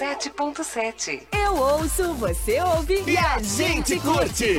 97.7. 0.00 1.22
Eu 1.32 1.56
ouço, 1.56 2.14
você 2.14 2.60
ouve 2.60 3.04
e 3.06 3.16
a 3.16 3.38
gente 3.38 3.96
curte. 4.00 4.58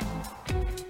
Thank 0.00 0.80
you. 0.80 0.89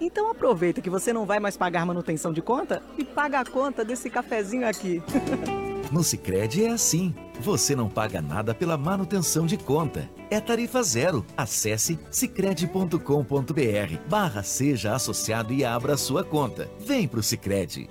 Então 0.00 0.30
aproveita 0.30 0.80
que 0.80 0.90
você 0.90 1.12
não 1.12 1.26
vai 1.26 1.38
mais 1.40 1.56
pagar 1.56 1.86
manutenção 1.86 2.32
de 2.32 2.42
conta 2.42 2.82
e 2.98 3.04
paga 3.04 3.40
a 3.40 3.44
conta 3.44 3.84
desse 3.84 4.10
cafezinho 4.10 4.66
aqui. 4.68 5.02
No 5.92 6.02
Sicredi 6.02 6.64
é 6.64 6.70
assim. 6.70 7.14
Você 7.38 7.76
não 7.76 7.88
paga 7.88 8.22
nada 8.22 8.54
pela 8.54 8.78
manutenção 8.78 9.44
de 9.44 9.58
conta. 9.58 10.08
É 10.30 10.40
tarifa 10.40 10.82
zero. 10.82 11.24
Acesse 11.36 11.98
sicredi.com.br 12.10 12.98
barra 14.08 14.42
seja 14.42 14.94
associado 14.94 15.52
e 15.52 15.64
abra 15.64 15.98
sua 15.98 16.24
conta. 16.24 16.70
Vem 16.80 17.06
pro 17.06 17.22
Sicredi. 17.22 17.90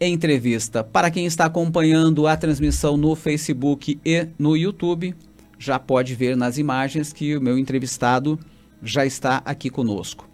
entrevista. 0.00 0.82
Para 0.82 1.10
quem 1.10 1.26
está 1.26 1.44
acompanhando 1.44 2.26
a 2.26 2.36
transmissão 2.36 2.96
no 2.96 3.14
Facebook 3.14 4.00
e 4.04 4.26
no 4.38 4.56
YouTube, 4.56 5.14
já 5.58 5.78
pode 5.78 6.14
ver 6.14 6.36
nas 6.36 6.56
imagens 6.56 7.12
que 7.12 7.36
o 7.36 7.40
meu 7.40 7.58
entrevistado 7.58 8.38
já 8.82 9.04
está 9.04 9.42
aqui 9.44 9.68
conosco. 9.68 10.26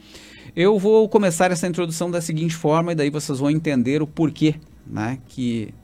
Eu 0.54 0.78
vou 0.78 1.08
começar 1.08 1.50
essa 1.50 1.66
introdução 1.66 2.10
da 2.10 2.20
seguinte 2.20 2.54
forma 2.54 2.92
e 2.92 2.94
daí 2.94 3.10
vocês 3.10 3.40
vão 3.40 3.50
entender 3.50 4.00
o 4.00 4.06
porquê 4.06 4.54
né, 4.86 5.18
que 5.28 5.74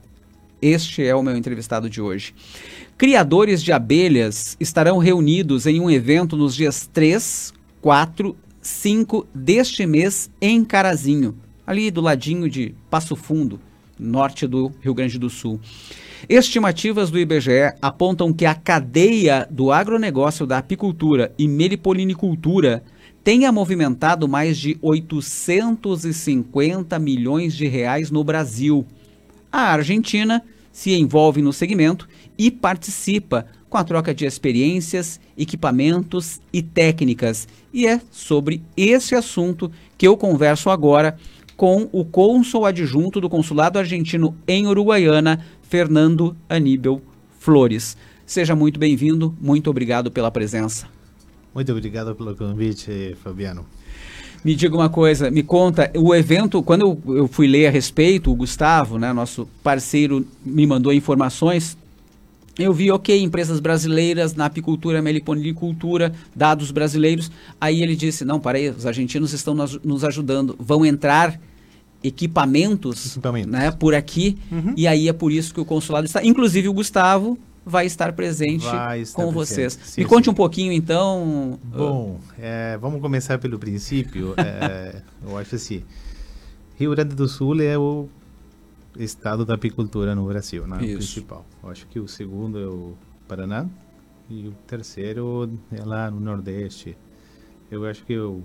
este 0.61 1.05
é 1.05 1.13
o 1.13 1.21
meu 1.21 1.35
entrevistado 1.35 1.89
de 1.89 2.01
hoje. 2.01 2.33
Criadores 2.97 3.61
de 3.61 3.73
abelhas 3.73 4.55
estarão 4.61 4.97
reunidos 4.97 5.67
em 5.67 5.81
um 5.81 5.91
evento 5.91 6.37
nos 6.37 6.55
dias 6.55 6.89
3, 6.91 7.53
4, 7.81 8.35
5 8.61 9.27
deste 9.35 9.85
mês 9.85 10.31
em 10.41 10.63
Carazinho, 10.63 11.37
ali 11.67 11.91
do 11.91 11.99
ladinho 11.99 12.49
de 12.49 12.73
Passo 12.89 13.13
Fundo 13.13 13.59
norte 13.99 14.47
do 14.47 14.71
Rio 14.81 14.93
Grande 14.93 15.19
do 15.19 15.29
Sul. 15.29 15.59
Estimativas 16.29 17.11
do 17.11 17.19
IBGE 17.19 17.73
apontam 17.81 18.31
que 18.31 18.45
a 18.45 18.55
cadeia 18.55 19.47
do 19.49 19.71
agronegócio 19.71 20.45
da 20.45 20.57
apicultura 20.57 21.33
e 21.37 21.47
melipolinicultura 21.47 22.83
tenha 23.23 23.51
movimentado 23.51 24.27
mais 24.27 24.57
de 24.57 24.77
850 24.81 26.99
milhões 26.99 27.53
de 27.53 27.67
reais 27.67 28.11
no 28.11 28.23
Brasil. 28.23 28.85
A 29.51 29.71
Argentina 29.71 30.43
se 30.71 30.93
envolve 30.93 31.41
no 31.41 31.53
segmento 31.53 32.07
e 32.37 32.49
participa 32.49 33.45
com 33.69 33.77
a 33.77 33.83
troca 33.83 34.13
de 34.13 34.25
experiências, 34.25 35.19
equipamentos 35.37 36.39
e 36.51 36.61
técnicas. 36.61 37.47
E 37.73 37.87
é 37.87 37.99
sobre 38.11 38.61
esse 38.77 39.15
assunto 39.15 39.71
que 39.97 40.07
eu 40.07 40.15
converso 40.15 40.69
agora 40.69 41.17
com 41.63 41.87
o 41.93 42.03
cônsul 42.03 42.65
adjunto 42.65 43.21
do 43.21 43.29
consulado 43.29 43.79
argentino 43.79 44.35
em 44.45 44.67
Uruguaiana, 44.67 45.39
Fernando 45.61 46.35
Aníbal 46.49 47.01
Flores. 47.39 47.95
Seja 48.25 48.53
muito 48.53 48.77
bem-vindo, 48.77 49.33
muito 49.39 49.69
obrigado 49.69 50.11
pela 50.11 50.29
presença. 50.29 50.89
Muito 51.55 51.71
obrigado 51.71 52.13
pelo 52.15 52.35
convite, 52.35 53.15
Fabiano. 53.23 53.65
Me 54.43 54.55
diga 54.55 54.75
uma 54.75 54.89
coisa, 54.89 55.31
me 55.31 55.41
conta, 55.41 55.89
o 55.95 56.13
evento, 56.13 56.61
quando 56.61 56.81
eu, 56.81 57.15
eu 57.15 57.27
fui 57.29 57.47
ler 57.47 57.67
a 57.67 57.71
respeito, 57.71 58.29
o 58.29 58.35
Gustavo, 58.35 58.99
né, 58.99 59.13
nosso 59.13 59.47
parceiro, 59.63 60.27
me 60.45 60.67
mandou 60.67 60.91
informações, 60.91 61.77
eu 62.59 62.73
vi, 62.73 62.91
ok, 62.91 63.23
empresas 63.23 63.61
brasileiras 63.61 64.35
na 64.35 64.47
apicultura, 64.47 65.01
meliponicultura, 65.01 66.13
dados 66.35 66.71
brasileiros. 66.71 67.31
Aí 67.59 67.81
ele 67.81 67.95
disse, 67.95 68.25
não, 68.25 68.37
para 68.37 68.57
aí, 68.57 68.69
os 68.69 68.85
argentinos 68.85 69.31
estão 69.31 69.55
nos, 69.55 69.81
nos 69.81 70.03
ajudando, 70.03 70.57
vão 70.59 70.85
entrar 70.85 71.39
equipamentos, 72.03 73.17
né, 73.47 73.71
por 73.71 73.95
aqui, 73.95 74.37
uhum. 74.51 74.73
e 74.75 74.85
aí 74.87 75.07
é 75.07 75.13
por 75.13 75.31
isso 75.31 75.53
que 75.53 75.61
o 75.61 75.65
consulado 75.65 76.05
está. 76.05 76.23
Inclusive 76.23 76.67
o 76.67 76.73
Gustavo 76.73 77.37
vai 77.65 77.85
estar 77.85 78.11
presente 78.13 78.65
Vai 78.65 79.01
estar 79.01 79.23
com 79.23 79.31
presente, 79.31 79.53
vocês. 79.53 79.79
sim, 79.83 80.01
Me 80.01 80.07
conte 80.07 80.25
sim. 80.25 80.31
um 80.31 80.33
pouquinho, 80.33 80.71
então. 80.71 81.57
Bom, 81.63 82.19
é, 82.37 82.77
vamos 82.77 83.01
começar 83.01 83.37
pelo 83.39 83.57
princípio. 83.57 84.33
É, 84.37 85.01
eu 85.25 85.37
acho 85.37 85.55
assim, 85.55 85.83
Rio 86.77 86.91
Grande 86.91 87.15
do 87.15 87.27
Sul 87.27 87.61
é 87.61 87.77
o 87.77 88.09
estado 88.97 89.45
da 89.45 89.53
apicultura 89.53 90.13
no 90.13 90.25
Brasil, 90.27 90.67
né? 90.67 90.77
Isso. 90.83 90.93
O 90.93 90.97
principal. 90.97 91.45
Eu 91.63 91.69
acho 91.69 91.87
que 91.87 91.99
o 91.99 92.07
segundo 92.07 92.59
é 92.59 92.67
o 92.67 92.93
Paraná 93.27 93.65
e 94.29 94.47
o 94.47 94.51
terceiro 94.67 95.49
é 95.71 95.83
lá 95.83 96.11
no 96.11 96.19
Nordeste. 96.19 96.97
Eu 97.71 97.85
acho 97.85 98.03
que 98.05 98.13
é 98.13 98.21
o 98.21 98.43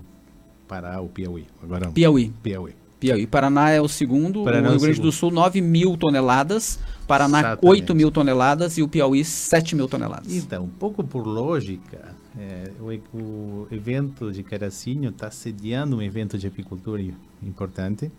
Pará, 0.67 1.01
o 1.01 1.09
Piauí. 1.09 1.45
Agora, 1.61 1.91
Piauí. 1.91 2.31
Piauí. 2.41 2.73
Piauí. 2.99 3.25
Paraná 3.25 3.69
é 3.69 3.79
o 3.79 3.87
segundo, 3.87 4.43
Paraná 4.43 4.67
é 4.67 4.69
o 4.69 4.73
Rio 4.73 4.81
Grande 4.81 5.01
do. 5.01 5.11
Sul 5.11 5.31
9 5.31 5.61
mil 5.61 5.95
toneladas, 5.95 6.79
Paraná 7.07 7.39
Exatamente. 7.39 7.67
8 7.67 7.95
mil 7.95 8.11
toneladas 8.11 8.77
e 8.77 8.83
o 8.83 8.87
Piauí 8.87 9.23
7 9.23 9.75
mil 9.75 9.87
toneladas. 9.87 10.33
Então, 10.33 10.65
um 10.65 10.69
pouco 10.69 11.03
por 11.03 11.25
lógica, 11.25 12.13
é, 12.37 12.71
o, 12.79 13.17
o 13.17 13.67
evento 13.71 14.31
de 14.31 14.43
Caracinho 14.43 15.09
está 15.09 15.31
sediando 15.31 15.97
um 15.97 16.01
evento 16.01 16.37
de 16.37 16.47
apicultura 16.47 17.01
importante 17.41 18.11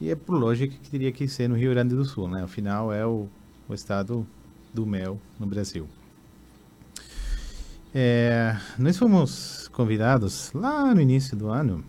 e 0.00 0.10
é 0.10 0.14
por 0.14 0.38
lógica 0.38 0.74
que 0.80 0.90
teria 0.90 1.10
que 1.10 1.26
ser 1.26 1.48
no 1.48 1.56
Rio 1.56 1.70
Grande 1.70 1.94
do 1.94 2.04
Sul, 2.04 2.28
né? 2.28 2.42
Afinal, 2.44 2.92
é 2.92 3.04
o, 3.04 3.26
o 3.68 3.74
estado 3.74 4.26
do 4.72 4.86
mel 4.86 5.18
no 5.40 5.46
Brasil. 5.46 5.88
É, 7.94 8.56
nós 8.78 8.98
fomos 8.98 9.68
convidados 9.72 10.52
lá 10.52 10.94
no 10.94 11.00
início 11.00 11.34
do 11.34 11.48
ano 11.48 11.82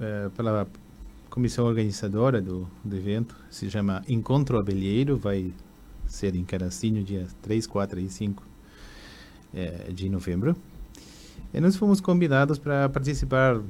é, 0.00 0.28
pela 0.36 0.66
comissão 1.30 1.66
organizadora 1.66 2.40
do, 2.40 2.66
do 2.84 2.96
evento, 2.96 3.36
se 3.50 3.70
chama 3.70 4.02
Encontro 4.08 4.58
Abelheiro, 4.58 5.16
vai 5.16 5.52
ser 6.06 6.34
em 6.34 6.44
Caracinho, 6.44 7.04
dia 7.04 7.26
3, 7.42 7.66
4 7.66 8.00
e 8.00 8.08
5 8.08 8.42
eh, 9.54 9.92
de 9.92 10.08
novembro. 10.08 10.56
E 11.52 11.60
nós 11.60 11.76
fomos 11.76 12.00
convidados 12.00 12.58
para 12.58 12.88
participar, 12.88 13.60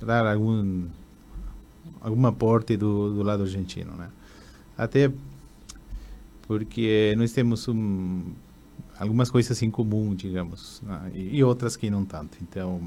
dar 0.00 0.26
algum, 0.26 0.86
algum 2.00 2.26
aporte 2.26 2.76
do, 2.76 3.14
do 3.14 3.22
lado 3.22 3.42
argentino, 3.42 3.92
né? 3.92 4.10
Até 4.76 5.12
porque 6.46 7.14
nós 7.16 7.32
temos 7.32 7.68
um, 7.68 8.32
algumas 8.98 9.30
coisas 9.30 9.62
em 9.62 9.70
comum, 9.70 10.14
digamos, 10.14 10.82
né? 10.82 11.10
e, 11.14 11.36
e 11.36 11.44
outras 11.44 11.76
que 11.76 11.88
não 11.90 12.04
tanto. 12.04 12.38
Então, 12.42 12.80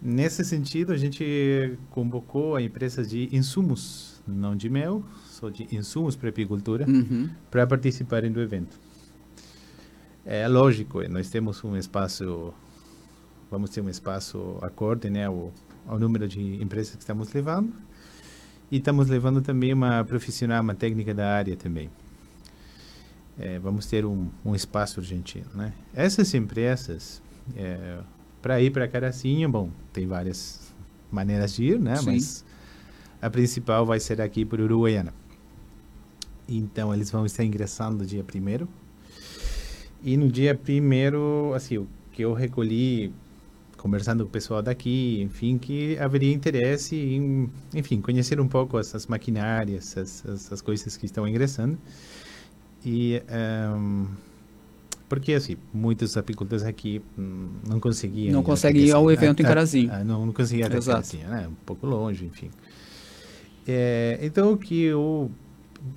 nesse 0.00 0.44
sentido, 0.44 0.92
a 0.92 0.96
gente 0.96 1.78
convocou 1.90 2.56
a 2.56 2.62
empresas 2.62 3.08
de 3.08 3.28
insumos, 3.34 4.22
não 4.26 4.56
de 4.56 4.68
mel, 4.68 5.04
só 5.26 5.48
de 5.50 5.66
insumos 5.74 6.16
para 6.16 6.28
apicultura, 6.28 6.86
Uhum. 6.88 7.28
para 7.50 7.66
participarem 7.66 8.30
do 8.32 8.40
evento. 8.40 8.78
É 10.24 10.46
lógico, 10.46 11.00
eh, 11.02 11.08
nós 11.08 11.28
temos 11.30 11.62
um 11.64 11.76
espaço, 11.76 12.52
vamos 13.50 13.70
ter 13.70 13.80
um 13.80 13.88
espaço 13.88 14.58
acorde 14.62 15.08
né, 15.10 15.26
ao, 15.26 15.52
ao 15.86 15.98
número 15.98 16.28
de 16.28 16.62
empresas 16.62 16.94
que 16.94 17.02
estamos 17.02 17.32
levando, 17.32 17.72
e 18.70 18.76
estamos 18.76 19.08
levando 19.08 19.40
também 19.40 19.72
uma 19.72 20.04
profissional, 20.04 20.62
uma 20.62 20.74
técnica 20.74 21.12
da 21.12 21.28
área 21.28 21.56
também. 21.56 21.90
É, 23.38 23.58
vamos 23.58 23.86
ter 23.86 24.04
um, 24.04 24.28
um 24.44 24.54
espaço 24.54 25.00
argentino, 25.00 25.46
né? 25.54 25.72
Essas 25.94 26.32
empresas, 26.34 27.22
para 28.40 28.60
ir 28.60 28.70
para 28.70 28.88
Caracinho, 28.88 29.48
bom, 29.48 29.70
tem 29.92 30.06
várias 30.06 30.72
maneiras 31.10 31.54
de 31.54 31.64
ir, 31.64 31.80
né? 31.80 31.96
Sim. 31.96 32.06
Mas 32.06 32.44
a 33.20 33.28
principal 33.28 33.84
vai 33.84 34.00
ser 34.00 34.20
aqui 34.20 34.44
por 34.44 34.60
Uruguaiana. 34.60 35.12
Então, 36.48 36.92
eles 36.92 37.10
vão 37.10 37.24
estar 37.26 37.44
ingressando 37.44 38.04
dia 38.04 38.24
primeiro. 38.24 38.68
E 40.02 40.16
no 40.16 40.28
dia 40.28 40.54
primeiro, 40.54 41.52
assim, 41.54 41.78
o 41.78 41.88
que 42.12 42.22
eu 42.22 42.32
recolhi 42.32 43.12
conversando 43.76 44.24
com 44.24 44.28
o 44.28 44.32
pessoal 44.32 44.62
daqui, 44.62 45.22
enfim, 45.22 45.56
que 45.56 45.98
haveria 45.98 46.32
interesse 46.32 46.96
em, 46.96 47.50
enfim, 47.74 48.00
conhecer 48.00 48.38
um 48.38 48.48
pouco 48.48 48.78
essas 48.78 49.06
maquinárias, 49.06 49.96
essas, 49.96 50.24
essas 50.26 50.60
coisas 50.60 50.96
que 50.96 51.06
estão 51.06 51.26
ingressando. 51.26 51.78
E 52.84 53.22
ehm, 53.28 54.06
porque 55.10 55.34
assim, 55.34 55.56
muitos 55.74 56.16
apicultores 56.16 56.64
aqui 56.64 57.02
hum, 57.18 57.48
não 57.68 57.80
conseguiam 57.80 58.32
Não 58.32 58.44
conseguem 58.44 58.84
ir 58.84 58.92
ao 58.92 59.10
evento 59.10 59.40
em 59.40 59.44
Ah, 59.44 59.48
Carazinho. 59.48 59.90
ah, 59.92 60.04
não, 60.04 60.24
não 60.24 60.32
conseguiam 60.32 60.68
até. 60.68 60.78
Carazinho, 60.80 61.28
né? 61.28 61.48
Um 61.48 61.54
pouco 61.66 61.84
longe, 61.84 62.24
enfim. 62.26 62.48
É, 63.66 64.20
então, 64.22 64.52
o 64.52 64.56
que 64.56 64.82
eu, 64.84 65.28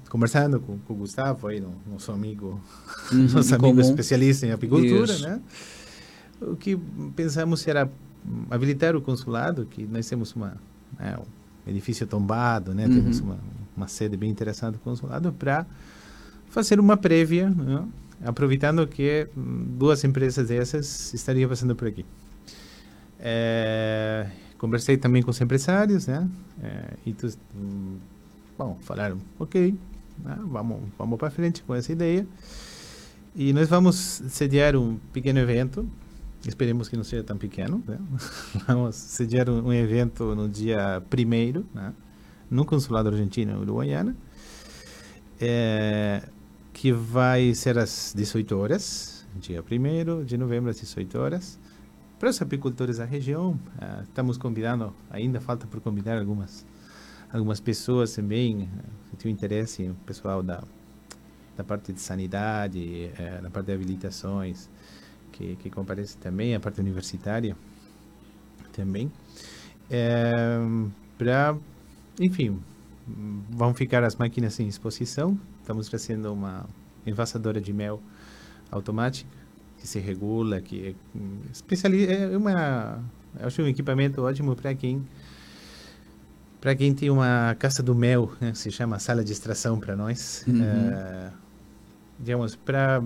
conversando 0.10 0.60
com, 0.60 0.80
com 0.80 0.94
o 0.94 0.98
Gustavo, 0.98 1.48
aí, 1.48 1.60
no- 1.60 1.76
nosso 1.92 2.12
amigo, 2.12 2.60
Uhum, 3.14 3.28
nosso 3.34 3.52
em 3.52 3.56
amigo 3.56 3.76
comum. 3.78 3.82
especialista 3.82 4.48
em 4.48 4.52
apicultura, 4.52 5.14
Isso. 5.14 5.22
né? 5.24 5.40
O 6.42 6.56
que 6.56 6.76
pensamos 7.16 7.68
era 7.68 7.86
hum, 8.28 8.46
habilitar 8.50 8.96
o 8.96 9.02
consulado, 9.02 9.68
que 9.68 9.86
nós 9.86 10.10
temos 10.10 10.34
uma, 10.34 10.58
né, 11.00 11.16
um 11.68 11.70
edifício 11.70 12.08
tombado, 12.08 12.74
né? 12.74 12.88
Uhum. 12.88 12.94
Temos 12.96 13.20
uma, 13.20 13.38
uma 13.78 13.88
sede 13.88 14.18
bem 14.18 14.32
interessante 14.32 14.74
do 14.74 14.80
consulado, 14.80 15.32
para 15.32 15.68
fazer 16.50 16.80
uma 16.80 16.98
prévia, 16.98 17.48
né? 17.52 17.86
Aproveitando 18.24 18.86
que 18.88 19.28
duas 19.36 20.04
empresas 20.04 20.48
dessas 20.48 21.14
estariam 21.14 21.50
passando 21.50 21.76
por 21.76 21.88
aqui. 21.88 22.06
É, 23.20 24.28
conversei 24.58 24.98
também 24.98 25.22
com 25.22 25.32
os 25.32 25.40
empresários, 25.40 26.08
né? 26.08 26.30
É, 26.62 26.94
e 27.06 27.14
tu, 27.14 27.30
bom, 28.58 28.78
falaram, 28.82 29.18
ok, 29.40 29.78
né? 30.24 30.38
vamos, 30.46 30.82
vamos 30.98 31.18
para 31.18 31.30
frente 31.30 31.64
com 31.64 31.74
essa 31.74 31.92
ideia. 31.92 32.28
E 33.36 33.52
nós 33.54 33.68
vamos 33.68 33.96
sediar 34.30 34.76
um 34.76 34.98
pequeno 35.12 35.40
evento, 35.40 35.90
esperemos 36.48 36.88
que 36.88 36.96
não 36.96 37.04
seja 37.04 37.24
tão 37.24 37.38
pequeno, 37.38 37.84
né? 37.88 37.98
vamos 38.68 38.96
sediar 38.96 39.50
um, 39.50 39.68
um 39.68 39.74
evento 39.74 40.36
no 40.36 40.48
dia 40.48 41.02
primeiro, 41.10 41.66
né? 41.74 41.94
no 42.50 42.66
consulado 42.66 43.10
argentino 43.10 43.60
Uruguaiana, 43.60 44.16
é, 45.42 46.22
que 46.74 46.92
vai 46.92 47.54
ser 47.54 47.78
às 47.78 48.14
18 48.16 48.58
horas, 48.58 49.26
dia 49.36 49.62
1 49.64 50.26
de 50.26 50.38
novembro 50.38 50.70
às 50.72 50.80
18 50.80 51.18
horas. 51.18 51.60
Para 52.20 52.30
os 52.30 52.42
apicultores 52.42 52.98
da 52.98 53.06
região, 53.06 53.60
ah, 53.80 54.02
estamos 54.04 54.38
convidando, 54.38 54.94
ainda 55.10 55.40
falta 55.40 55.68
por 55.68 55.80
convidar 55.82 56.18
algumas 56.18 56.66
algumas 57.32 57.60
pessoas 57.60 58.14
também, 58.14 58.62
eh, 58.62 58.90
que 59.10 59.18
têm 59.18 59.32
interesse, 59.32 59.90
o 59.90 59.96
pessoal 60.06 60.44
da, 60.44 60.64
da 61.58 61.64
parte 61.64 61.92
de 61.92 62.00
sanidade, 62.00 63.12
eh, 63.18 63.40
na 63.42 63.50
parte 63.50 63.68
de 63.68 63.74
habilitações, 63.74 64.70
que, 65.32 65.56
que 65.56 65.70
comparece 65.72 66.16
também, 66.18 66.54
a 66.54 66.60
parte 66.60 66.80
universitária 66.80 67.58
também. 68.72 69.12
para, 71.18 71.58
enfim, 72.20 72.60
vão 73.50 73.74
ficar 73.74 74.04
as 74.04 74.16
máquinas 74.16 74.60
em 74.60 74.68
exposição. 74.68 75.40
Estamos 75.62 75.90
trazendo 75.90 76.32
uma 76.34 76.66
envasadora 77.06 77.60
de 77.60 77.74
mel 77.74 78.02
automática 78.72 79.30
que 79.78 79.88
se 79.88 80.00
regula, 80.00 80.62
que 80.62 80.88
é 80.88 82.34
é 82.34 82.38
uma, 82.38 83.04
acho 83.42 83.62
um 83.62 83.68
equipamento 83.68 84.22
ótimo 84.22 84.56
para 84.56 84.74
quem 84.74 85.06
para 86.62 86.74
quem 86.74 86.94
tem 86.94 87.10
uma 87.10 87.54
casa 87.60 87.84
do 87.84 87.94
mel, 87.94 88.32
né, 88.40 88.54
se 88.54 88.72
chama 88.72 88.98
sala 88.98 89.22
de 89.22 89.34
extração 89.34 89.78
para 89.78 89.98
nós. 89.98 90.46
Uhum. 90.48 90.64
Eh, 90.64 91.32
digamos, 92.18 92.56
para 92.56 93.04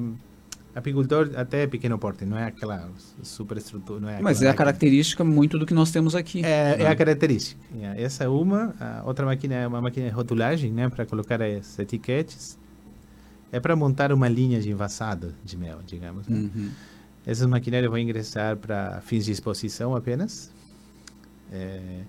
apicultor 0.77 1.31
até 1.35 1.65
pequeno 1.65 1.97
porte, 1.97 2.23
não 2.23 2.37
é 2.37 2.45
aquela 2.45 2.87
superestrutura, 3.23 3.99
não 3.99 4.09
é 4.09 4.21
Mas 4.21 4.43
é 4.43 4.49
a 4.49 4.53
característica 4.53 5.23
muito 5.23 5.57
do 5.57 5.65
que 5.65 5.73
nós 5.73 5.89
temos 5.89 6.15
aqui. 6.15 6.45
é, 6.45 6.73
é 6.73 6.77
né? 6.77 6.87
a 6.87 6.95
característica. 6.95 7.59
Yeah, 7.75 7.99
Essa 7.99 8.25
é 8.25 8.27
uma. 8.27 8.75
A 8.79 9.01
outra 9.03 9.25
máquina 9.25 9.55
é 9.55 9.67
uma 9.67 9.81
máquina 9.81 10.07
de 10.07 10.13
rotulagem, 10.13 10.71
né, 10.71 10.87
para 10.87 11.05
colocar 11.05 11.41
as 11.41 11.79
etiquetas. 11.79 12.57
É 13.51 13.59
para 13.59 13.75
montar 13.75 14.11
uma 14.11 14.27
linha 14.27 14.59
de 14.59 14.69
envasado 14.69 15.33
de 15.43 15.57
mel, 15.57 15.79
digamos. 15.85 16.27
Né? 16.27 16.37
Uhum. 16.37 16.69
Essas 17.25 17.47
maquinárias 17.47 17.89
vão 17.89 17.97
ingressar 17.97 18.55
para 18.57 19.01
fins 19.01 19.25
de 19.25 19.31
exposição 19.31 19.95
apenas. 19.95 20.51
É, 21.51 22.01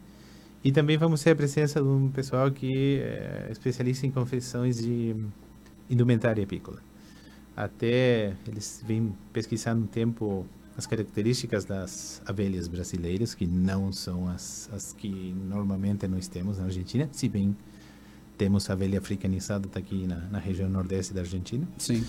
e 0.62 0.72
também 0.72 0.98
vamos 0.98 1.22
ter 1.22 1.30
a 1.30 1.36
presença 1.36 1.80
de 1.80 1.86
um 1.86 2.10
pessoal 2.10 2.50
que 2.50 2.98
é 3.00 3.48
especialista 3.50 4.06
em 4.06 4.10
confecções 4.10 4.78
de 4.78 5.14
indumentária 5.88 6.42
apícola. 6.42 6.87
Até 7.58 8.36
eles 8.46 8.84
vêm 8.86 9.12
pesquisando 9.32 9.82
um 9.82 9.86
tempo 9.88 10.46
as 10.76 10.86
características 10.86 11.64
das 11.64 12.22
abelhas 12.24 12.68
brasileiras, 12.68 13.34
que 13.34 13.48
não 13.48 13.92
são 13.92 14.28
as, 14.28 14.70
as 14.72 14.92
que 14.92 15.34
normalmente 15.34 16.06
nós 16.06 16.28
temos 16.28 16.58
na 16.58 16.66
Argentina, 16.66 17.08
se 17.10 17.28
bem 17.28 17.56
temos 18.36 18.70
a 18.70 18.74
abelha 18.74 19.00
africanizada 19.00 19.68
tá 19.68 19.80
aqui 19.80 20.06
na, 20.06 20.20
na 20.30 20.38
região 20.38 20.70
nordeste 20.70 21.12
da 21.12 21.22
Argentina. 21.22 21.66
Sim. 21.78 22.06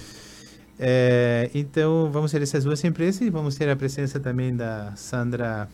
É, 0.78 1.50
então, 1.56 2.12
vamos 2.12 2.32
ter 2.32 2.44
essas 2.44 2.64
duas 2.64 2.84
empresas 2.84 3.22
e 3.22 3.32
vamos 3.32 3.56
ter 3.56 3.68
a 3.70 3.76
presença 3.76 4.20
também 4.20 4.56
da 4.56 4.96
Sandra 4.96 5.68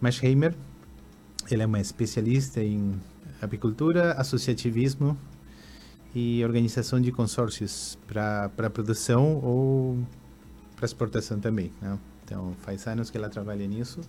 Maschheimer. 0.00 0.54
Ela 1.50 1.64
é 1.64 1.66
uma 1.66 1.78
especialista 1.78 2.64
em 2.64 2.98
apicultura, 3.42 4.12
associativismo 4.12 5.14
e 6.18 6.44
organização 6.44 7.00
de 7.00 7.12
consórcios 7.12 7.96
para 8.06 8.70
produção 8.70 9.40
ou 9.42 9.98
para 10.74 10.84
exportação 10.84 11.38
também. 11.38 11.70
Né? 11.80 11.96
Então, 12.24 12.54
faz 12.62 12.86
anos 12.88 13.08
que 13.08 13.16
ela 13.16 13.28
trabalha 13.28 13.66
nisso. 13.66 14.00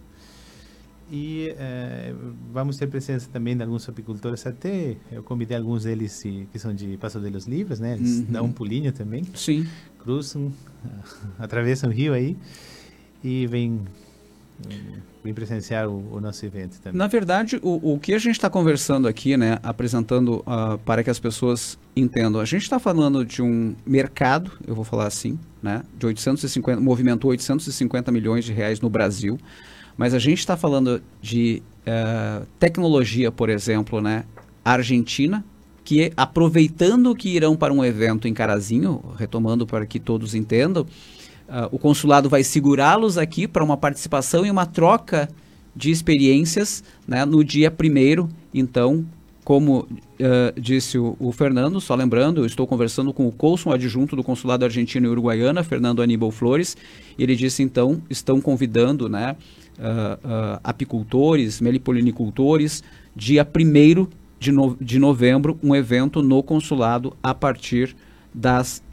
E 1.11 1.53
eh, 1.57 2.13
vamos 2.51 2.77
ter 2.77 2.87
presença 2.87 3.27
também 3.31 3.55
de 3.55 3.63
alguns 3.63 3.87
apicultores, 3.89 4.45
até 4.45 4.95
eu 5.11 5.23
convidei 5.23 5.57
alguns 5.57 5.83
deles 5.83 6.21
que 6.21 6.59
são 6.59 6.73
de 6.73 6.97
Passo 6.97 7.19
de 7.19 7.31
los 7.31 7.47
Livros, 7.47 7.79
né? 7.79 7.93
Eles 7.95 8.19
uhum. 8.19 8.25
dão 8.25 8.45
um 8.45 8.51
pulinho 8.51 8.91
também. 8.91 9.23
Sim. 9.33 9.67
Cruzam, 9.97 10.51
atravessam 11.39 11.89
o 11.89 11.93
rio 11.93 12.13
aí 12.13 12.37
e 13.23 13.47
vêm 13.47 13.81
vem 15.23 15.33
presenciar 15.33 15.87
o, 15.87 16.15
o, 16.15 16.21
nosso 16.21 16.45
evento 16.45 16.79
também. 16.79 16.97
Na 16.97 17.07
verdade, 17.07 17.59
o, 17.61 17.93
o 17.93 17.99
que 17.99 18.13
a 18.13 18.17
gente 18.17 18.35
está 18.35 18.49
conversando 18.49 19.07
aqui, 19.07 19.35
né, 19.35 19.59
apresentando 19.61 20.37
uh, 20.39 20.77
para 20.85 21.03
que 21.03 21.09
as 21.09 21.19
pessoas 21.19 21.77
entendam, 21.95 22.39
a 22.39 22.45
gente 22.45 22.63
está 22.63 22.79
falando 22.79 23.25
de 23.25 23.41
um 23.41 23.75
mercado, 23.85 24.51
eu 24.65 24.73
vou 24.73 24.85
falar 24.85 25.07
assim, 25.07 25.37
né, 25.61 25.83
de 25.97 26.05
850, 26.05 26.81
movimentou 26.81 27.31
850 27.31 28.11
milhões 28.11 28.45
de 28.45 28.53
reais 28.53 28.79
no 28.79 28.89
Brasil, 28.89 29.37
mas 29.97 30.13
a 30.13 30.19
gente 30.19 30.39
está 30.39 30.55
falando 30.55 31.01
de 31.21 31.61
uh, 31.81 32.45
tecnologia, 32.57 33.31
por 33.31 33.49
exemplo, 33.49 34.01
né, 34.01 34.23
Argentina, 34.63 35.43
que 35.83 36.13
aproveitando 36.15 37.15
que 37.15 37.29
irão 37.29 37.55
para 37.55 37.73
um 37.73 37.83
evento 37.83 38.27
em 38.27 38.33
Carazinho, 38.33 39.03
retomando 39.17 39.65
para 39.65 39.85
que 39.85 39.99
todos 39.99 40.35
entendam, 40.35 40.85
Uh, 41.49 41.67
o 41.71 41.79
consulado 41.79 42.29
vai 42.29 42.43
segurá-los 42.43 43.17
aqui 43.17 43.47
para 43.47 43.63
uma 43.63 43.75
participação 43.75 44.45
e 44.45 44.51
uma 44.51 44.67
troca 44.67 45.27
de 45.75 45.89
experiências 45.89 46.83
né, 47.07 47.25
no 47.25 47.43
dia 47.43 47.71
primeiro. 47.71 48.29
Então, 48.53 49.03
como 49.43 49.79
uh, 49.79 49.87
disse 50.61 50.99
o, 50.99 51.17
o, 51.19 51.31
Fernando, 51.31 51.81
só 51.81 51.95
lembrando, 51.95 52.41
eu 52.41 52.45
estou 52.45 52.67
conversando 52.67 53.11
com 53.11 53.27
o 53.27 53.31
cônsul 53.31 53.73
adjunto 53.73 54.15
do 54.15 54.23
consulado 54.23 54.63
argentino 54.63 55.07
e 55.07 55.09
uruguaiana, 55.09 55.63
Fernando 55.63 56.03
Aníbal 56.03 56.29
Flores, 56.29 56.77
e 57.17 57.23
ele 57.23 57.35
disse 57.35 57.63
então 57.63 57.99
estão 58.11 58.39
convidando 58.39 59.09
né, 59.09 59.35
uh, 59.79 60.59
apicultores, 60.63 61.59
melipolinicultores, 61.61 62.83
dia 63.15 63.43
1 63.43 64.07
de, 64.39 64.51
no, 64.51 64.77
de 64.79 64.99
novembro, 64.99 65.57
um 65.63 65.75
evento 65.75 66.21
no 66.21 66.43
consulado 66.43 67.17
a 67.23 67.33
partir 67.33 67.95
das 68.31 68.83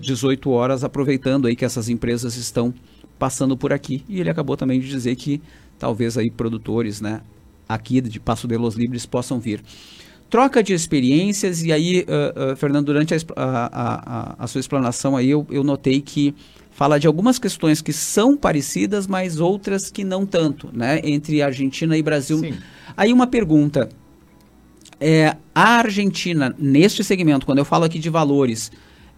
18 0.00 0.50
horas, 0.50 0.84
aproveitando 0.84 1.46
aí 1.46 1.56
que 1.56 1.64
essas 1.64 1.88
empresas 1.88 2.36
estão 2.36 2.72
passando 3.18 3.56
por 3.56 3.72
aqui. 3.72 4.04
E 4.08 4.20
ele 4.20 4.30
acabou 4.30 4.56
também 4.56 4.80
de 4.80 4.88
dizer 4.88 5.16
que 5.16 5.40
talvez 5.78 6.16
aí 6.16 6.30
produtores, 6.30 7.00
né, 7.00 7.20
aqui 7.68 8.00
de 8.00 8.20
Passo 8.20 8.46
de 8.46 8.56
los 8.56 8.74
Libres 8.74 9.06
possam 9.06 9.38
vir. 9.40 9.62
Troca 10.30 10.62
de 10.62 10.72
experiências, 10.72 11.62
e 11.62 11.72
aí, 11.72 12.04
uh, 12.08 12.52
uh, 12.52 12.56
Fernando, 12.56 12.86
durante 12.86 13.14
a, 13.14 13.18
a, 13.36 13.66
a, 14.36 14.44
a, 14.44 14.46
sua 14.46 14.58
explanação 14.58 15.16
aí, 15.16 15.30
eu, 15.30 15.46
eu 15.50 15.62
notei 15.62 16.00
que 16.00 16.34
fala 16.72 16.98
de 16.98 17.06
algumas 17.06 17.38
questões 17.38 17.80
que 17.80 17.92
são 17.92 18.36
parecidas, 18.36 19.06
mas 19.06 19.38
outras 19.38 19.90
que 19.90 20.02
não 20.02 20.26
tanto, 20.26 20.70
né, 20.72 21.00
entre 21.04 21.40
Argentina 21.40 21.96
e 21.96 22.02
Brasil. 22.02 22.38
Sim. 22.38 22.54
Aí 22.96 23.12
uma 23.12 23.28
pergunta, 23.28 23.88
é, 25.00 25.36
a 25.54 25.78
Argentina, 25.78 26.54
neste 26.58 27.04
segmento, 27.04 27.46
quando 27.46 27.58
eu 27.58 27.64
falo 27.64 27.84
aqui 27.84 27.98
de 27.98 28.10
valores, 28.10 28.72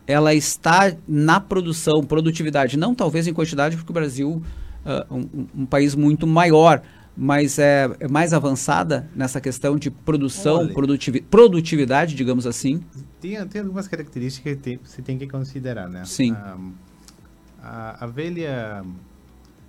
ela 0.06 0.34
está 0.34 0.94
na 1.06 1.40
produção, 1.40 2.02
produtividade, 2.02 2.76
não 2.76 2.94
talvez 2.94 3.26
em 3.26 3.34
quantidade, 3.34 3.76
porque 3.76 3.90
o 3.90 3.94
Brasil 3.94 4.42
uh, 4.84 5.14
um, 5.14 5.46
um, 5.62 5.66
país 5.66 5.94
muito 5.94 6.26
maior, 6.26 6.80
mas 7.16 7.58
é, 7.58 7.90
é, 7.98 8.08
mais 8.08 8.32
avançada 8.32 9.08
nessa 9.14 9.40
questão 9.40 9.76
de 9.76 9.90
produção, 9.90 10.68
produtiv 10.68 11.22
produtividade, 11.30 12.14
digamos 12.14 12.46
assim. 12.46 12.80
Tem, 13.20 13.44
tem 13.46 13.62
algumas 13.62 13.88
características 13.88 14.54
que 14.54 14.60
tem, 14.60 14.80
você 14.82 15.02
tem 15.02 15.18
que 15.18 15.26
considerar, 15.26 15.88
né? 15.88 16.02
Sim. 16.04 16.32
Ah, 16.32 16.56
a, 17.62 18.04
a 18.04 18.06
velha 18.06 18.84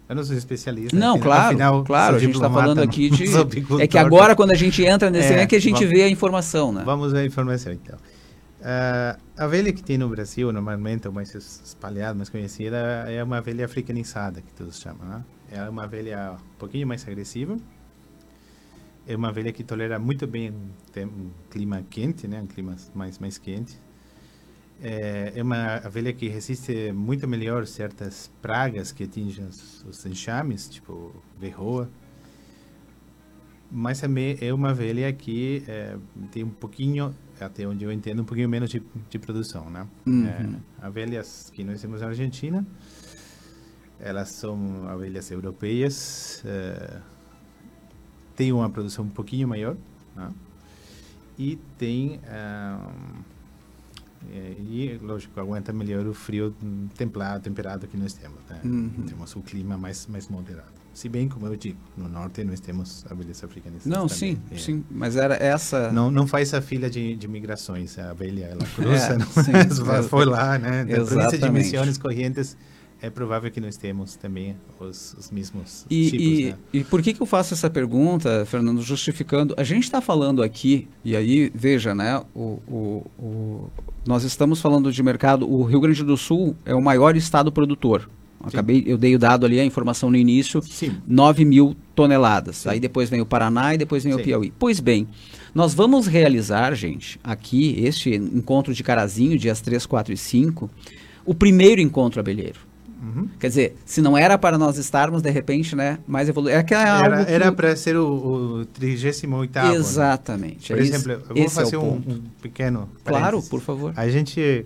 eu 0.09 0.15
não 0.15 0.23
sou 0.23 0.37
especialista. 0.37 0.95
Não, 0.95 1.15
afinal, 1.15 1.21
claro, 1.21 1.47
afinal, 1.47 1.83
claro. 1.83 2.15
A 2.15 2.19
gente 2.19 2.35
está 2.35 2.49
falando 2.49 2.79
aqui 2.79 3.09
de. 3.09 3.25
É 3.81 3.87
que 3.87 3.97
agora, 3.97 4.35
quando 4.35 4.51
a 4.51 4.55
gente 4.55 4.83
entra 4.83 5.09
nesse, 5.09 5.33
é, 5.33 5.41
é 5.41 5.45
que 5.45 5.55
a 5.55 5.59
gente 5.59 5.83
vamos, 5.83 5.89
vê 5.89 6.03
a 6.03 6.09
informação, 6.09 6.71
né? 6.71 6.83
Vamos 6.85 7.11
ver 7.11 7.19
a 7.19 7.25
informação, 7.25 7.73
então. 7.73 7.97
Uh, 8.59 9.21
a 9.37 9.45
velha 9.45 9.71
que 9.71 9.83
tem 9.83 9.97
no 9.97 10.09
Brasil, 10.09 10.51
normalmente, 10.51 11.07
mais 11.09 11.33
espalhada, 11.35 12.15
mais 12.15 12.29
conhecida, 12.29 12.77
é 13.07 13.23
uma 13.23 13.39
velha 13.39 13.65
africanizada, 13.65 14.41
que 14.41 14.51
todos 14.53 14.79
chamam. 14.79 15.07
Né? 15.07 15.25
É 15.51 15.69
uma 15.69 15.87
velha 15.87 16.33
um 16.33 16.57
pouquinho 16.57 16.87
mais 16.87 17.07
agressiva. 17.07 17.57
É 19.05 19.15
uma 19.15 19.31
velha 19.31 19.53
que 19.53 19.63
tolera 19.63 19.99
muito 19.99 20.27
bem 20.27 20.51
um 20.51 21.29
clima 21.49 21.83
quente, 21.89 22.27
né? 22.27 22.41
um 22.41 22.47
clima 22.47 22.75
mais, 22.93 23.19
mais 23.19 23.37
quente. 23.37 23.79
É, 24.81 25.33
é 25.35 25.43
uma 25.43 25.79
velha 25.79 26.11
que 26.13 26.27
resiste 26.27 26.91
muito 26.91 27.27
melhor 27.27 27.65
certas 27.65 28.31
pragas 28.41 28.91
que 28.91 29.03
atingem 29.03 29.45
os, 29.45 29.83
os 29.85 30.05
enxames, 30.05 30.67
tipo 30.67 31.15
verroa. 31.39 31.89
Mas 33.71 34.01
também 34.01 34.37
é 34.41 34.53
uma 34.53 34.73
velha 34.73 35.11
que 35.13 35.63
é, 35.67 35.95
tem 36.31 36.43
um 36.43 36.49
pouquinho 36.49 37.15
até 37.45 37.67
onde 37.67 37.83
eu 37.83 37.91
entendo, 37.91 38.21
um 38.21 38.25
pouquinho 38.25 38.49
menos 38.49 38.69
de, 38.69 38.81
de 39.09 39.19
produção, 39.19 39.69
né? 39.69 39.87
Uhum. 40.05 40.25
É, 40.25 40.85
abelhas 40.85 41.51
que 41.53 41.63
nós 41.63 41.81
temos 41.81 42.01
na 42.01 42.07
Argentina, 42.07 42.65
elas 43.99 44.29
são 44.29 44.87
abelhas 44.87 45.29
europeias, 45.31 46.43
é, 46.45 47.01
tem 48.35 48.51
uma 48.51 48.69
produção 48.69 49.05
um 49.05 49.09
pouquinho 49.09 49.47
maior, 49.47 49.75
né? 50.15 50.31
E 51.37 51.55
tem... 51.77 52.19
É, 52.25 52.77
e, 54.59 54.97
lógico, 55.01 55.39
aguenta 55.39 55.71
melhor 55.71 56.05
o 56.07 56.13
frio 56.13 56.53
templado, 56.95 57.43
temperado 57.43 57.87
que 57.87 57.95
nós 57.95 58.13
temos. 58.13 58.39
Né? 58.49 58.59
Uhum. 58.63 59.05
Temos 59.07 59.35
o 59.35 59.41
clima 59.41 59.77
mais, 59.77 60.07
mais 60.07 60.27
moderado. 60.27 60.76
Se 60.97 61.07
bem, 61.07 61.29
como 61.29 61.45
eu 61.45 61.55
digo, 61.55 61.77
no 61.95 62.09
norte 62.09 62.43
nós 62.43 62.59
temos 62.59 63.05
abelhas 63.07 63.43
africanas. 63.43 63.85
Não, 63.85 64.07
também. 64.07 64.17
sim, 64.17 64.37
é. 64.49 64.57
sim, 64.57 64.83
mas 64.89 65.15
era 65.15 65.35
essa... 65.35 65.91
Não, 65.91 66.09
não 66.09 66.25
faz 66.25 66.55
a 66.55 66.59
fila 66.59 66.89
de, 66.89 67.15
de 67.15 67.27
migrações, 67.27 67.99
a 67.99 68.09
abelha, 68.09 68.45
ela 68.45 68.65
cruza, 68.75 69.13
é, 69.13 69.17
não, 69.19 69.27
sim, 69.27 69.51
foi 70.09 70.25
lá, 70.25 70.57
né? 70.57 70.85
Da 70.85 71.05
província 71.05 71.37
de 71.37 71.51
Missões 71.51 71.99
Corrientes, 71.99 72.57
é 72.99 73.11
provável 73.11 73.51
que 73.51 73.61
nós 73.61 73.77
temos 73.77 74.15
também 74.15 74.57
os, 74.79 75.13
os 75.13 75.29
mesmos 75.29 75.85
e, 75.87 76.09
tipos. 76.09 76.25
E, 76.25 76.45
né? 76.45 76.57
e 76.73 76.83
por 76.83 77.03
que, 77.03 77.13
que 77.13 77.21
eu 77.21 77.27
faço 77.27 77.53
essa 77.53 77.69
pergunta, 77.69 78.43
Fernando, 78.47 78.81
justificando? 78.81 79.53
A 79.55 79.63
gente 79.63 79.83
está 79.83 80.01
falando 80.01 80.41
aqui, 80.41 80.87
e 81.05 81.15
aí, 81.15 81.51
veja, 81.53 81.93
né, 81.93 82.19
o, 82.33 82.59
o, 82.67 83.05
o, 83.19 83.69
nós 84.03 84.23
estamos 84.23 84.59
falando 84.59 84.91
de 84.91 85.03
mercado, 85.03 85.47
o 85.47 85.63
Rio 85.63 85.79
Grande 85.79 86.03
do 86.03 86.17
Sul 86.17 86.55
é 86.65 86.73
o 86.73 86.81
maior 86.81 87.15
estado 87.15 87.51
produtor, 87.51 88.09
Acabei, 88.43 88.83
eu 88.85 88.97
dei 88.97 89.15
o 89.15 89.19
dado 89.19 89.45
ali, 89.45 89.59
a 89.59 89.65
informação 89.65 90.09
no 90.09 90.15
início, 90.15 90.61
Sim. 90.61 90.97
9 91.07 91.43
mil 91.43 91.75
toneladas. 91.95 92.57
Sim. 92.57 92.69
Aí 92.69 92.79
depois 92.79 93.09
vem 93.09 93.21
o 93.21 93.25
Paraná 93.25 93.73
e 93.73 93.77
depois 93.77 94.03
vem 94.03 94.13
Sim. 94.13 94.19
o 94.19 94.23
Piauí. 94.23 94.53
Pois 94.57 94.79
bem, 94.79 95.07
nós 95.53 95.73
vamos 95.73 96.05
realizar, 96.07 96.73
gente, 96.75 97.19
aqui, 97.23 97.75
este 97.83 98.13
encontro 98.13 98.73
de 98.73 98.83
Carazinho, 98.83 99.37
dias 99.37 99.59
3, 99.61 99.85
4 99.85 100.13
e 100.13 100.17
5, 100.17 100.69
o 101.25 101.33
primeiro 101.33 101.81
encontro 101.81 102.19
abelheiro. 102.19 102.59
Uhum. 103.01 103.27
Quer 103.39 103.47
dizer, 103.47 103.75
se 103.85 104.01
não 104.01 104.17
era 104.17 104.37
para 104.37 104.57
nós 104.57 104.77
estarmos, 104.77 105.21
de 105.21 105.29
repente, 105.29 105.75
né, 105.75 105.99
mais 106.07 106.27
evoluído. 106.27 106.57
É 106.57 106.63
que 106.63 106.73
é 106.73 106.77
era 107.27 107.51
para 107.51 107.75
ser 107.75 107.95
o, 107.95 108.61
o 108.61 108.65
38 108.65 109.51
né? 109.53 109.75
Exatamente. 109.75 110.71
Né? 110.71 110.77
Por 110.77 110.83
é 110.83 110.87
exemplo, 110.87 111.11
eu 111.29 111.35
vou 111.35 111.49
fazer 111.49 111.75
é 111.75 111.79
um, 111.79 111.93
um, 111.93 112.21
pequeno. 112.41 112.89
Claro, 113.03 113.41
por 113.43 113.61
favor. 113.61 113.93
A 113.95 114.09
gente 114.09 114.65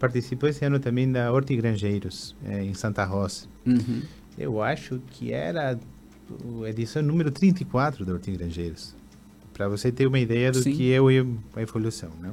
participou 0.00 0.48
esse 0.48 0.64
ano 0.64 0.80
também 0.80 1.12
da 1.12 1.30
Hortigranjeiros, 1.30 2.34
é, 2.44 2.64
em 2.64 2.72
Santa 2.74 3.04
Rosa. 3.04 3.46
Uhum. 3.66 4.02
Eu 4.36 4.62
acho 4.62 5.00
que 5.10 5.30
era 5.32 5.78
a 6.64 6.68
edição 6.68 7.02
número 7.02 7.30
34 7.30 8.04
da 8.04 8.14
Hortigranjeiros. 8.14 8.96
Para 9.52 9.68
você 9.68 9.92
ter 9.92 10.06
uma 10.06 10.18
ideia 10.18 10.50
do 10.50 10.62
Sim. 10.62 10.72
que 10.74 10.90
é 10.90 10.96
a 10.96 11.62
evolução, 11.62 12.10
né? 12.18 12.32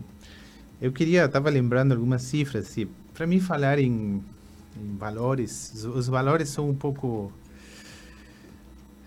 Eu 0.82 0.92
queria, 0.94 1.26
estava 1.26 1.50
lembrando 1.50 1.92
algumas 1.92 2.22
cifras, 2.22 2.68
assim, 2.68 2.88
para 3.14 3.28
mim 3.28 3.40
falar 3.40 3.80
em, 3.80 4.24
em, 4.80 4.98
valores, 4.98 5.84
os 5.84 6.08
valores 6.08 6.50
são 6.50 6.70
um 6.70 6.76
pouco 6.76 7.34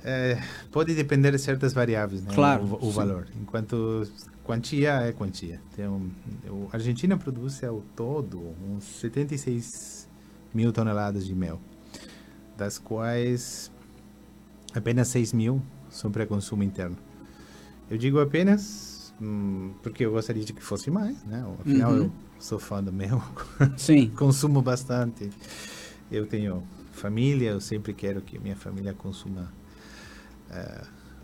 é, 0.04 0.38
pode 0.70 0.94
depender 0.94 1.32
de 1.32 1.38
certas 1.38 1.72
variáveis, 1.72 2.22
né? 2.22 2.32
Claro. 2.34 2.64
O, 2.80 2.88
o 2.88 2.90
valor. 2.90 3.26
Enquanto 3.40 4.08
quantia 4.44 5.02
é 5.02 5.12
quantia. 5.12 5.60
Então, 5.72 6.10
a 6.72 6.76
Argentina 6.76 7.16
produz 7.16 7.62
ao 7.62 7.82
todo 7.94 8.54
uns 8.68 8.84
76 8.84 10.08
mil 10.52 10.72
toneladas 10.72 11.24
de 11.24 11.34
mel, 11.34 11.60
das 12.56 12.78
quais 12.78 13.70
apenas 14.74 15.08
6 15.08 15.32
mil 15.32 15.62
são 15.88 16.10
para 16.10 16.26
consumo 16.26 16.62
interno. 16.62 16.96
Eu 17.88 17.98
digo 17.98 18.20
apenas 18.20 19.12
hum, 19.20 19.72
porque 19.82 20.04
eu 20.04 20.12
gostaria 20.12 20.44
de 20.44 20.52
que 20.52 20.62
fosse 20.62 20.90
mais, 20.90 21.22
né? 21.24 21.44
Afinal, 21.60 21.92
uhum. 21.92 21.98
eu 21.98 22.12
sou 22.38 22.58
fã 22.58 22.82
do 22.82 22.92
mel. 22.92 23.22
Sim. 23.76 24.10
Consumo 24.10 24.62
bastante. 24.62 25.30
Eu 26.10 26.26
tenho 26.26 26.62
família, 26.92 27.50
eu 27.50 27.60
sempre 27.60 27.92
quero 27.92 28.20
que 28.20 28.38
minha 28.38 28.56
família 28.56 28.92
consuma 28.94 29.52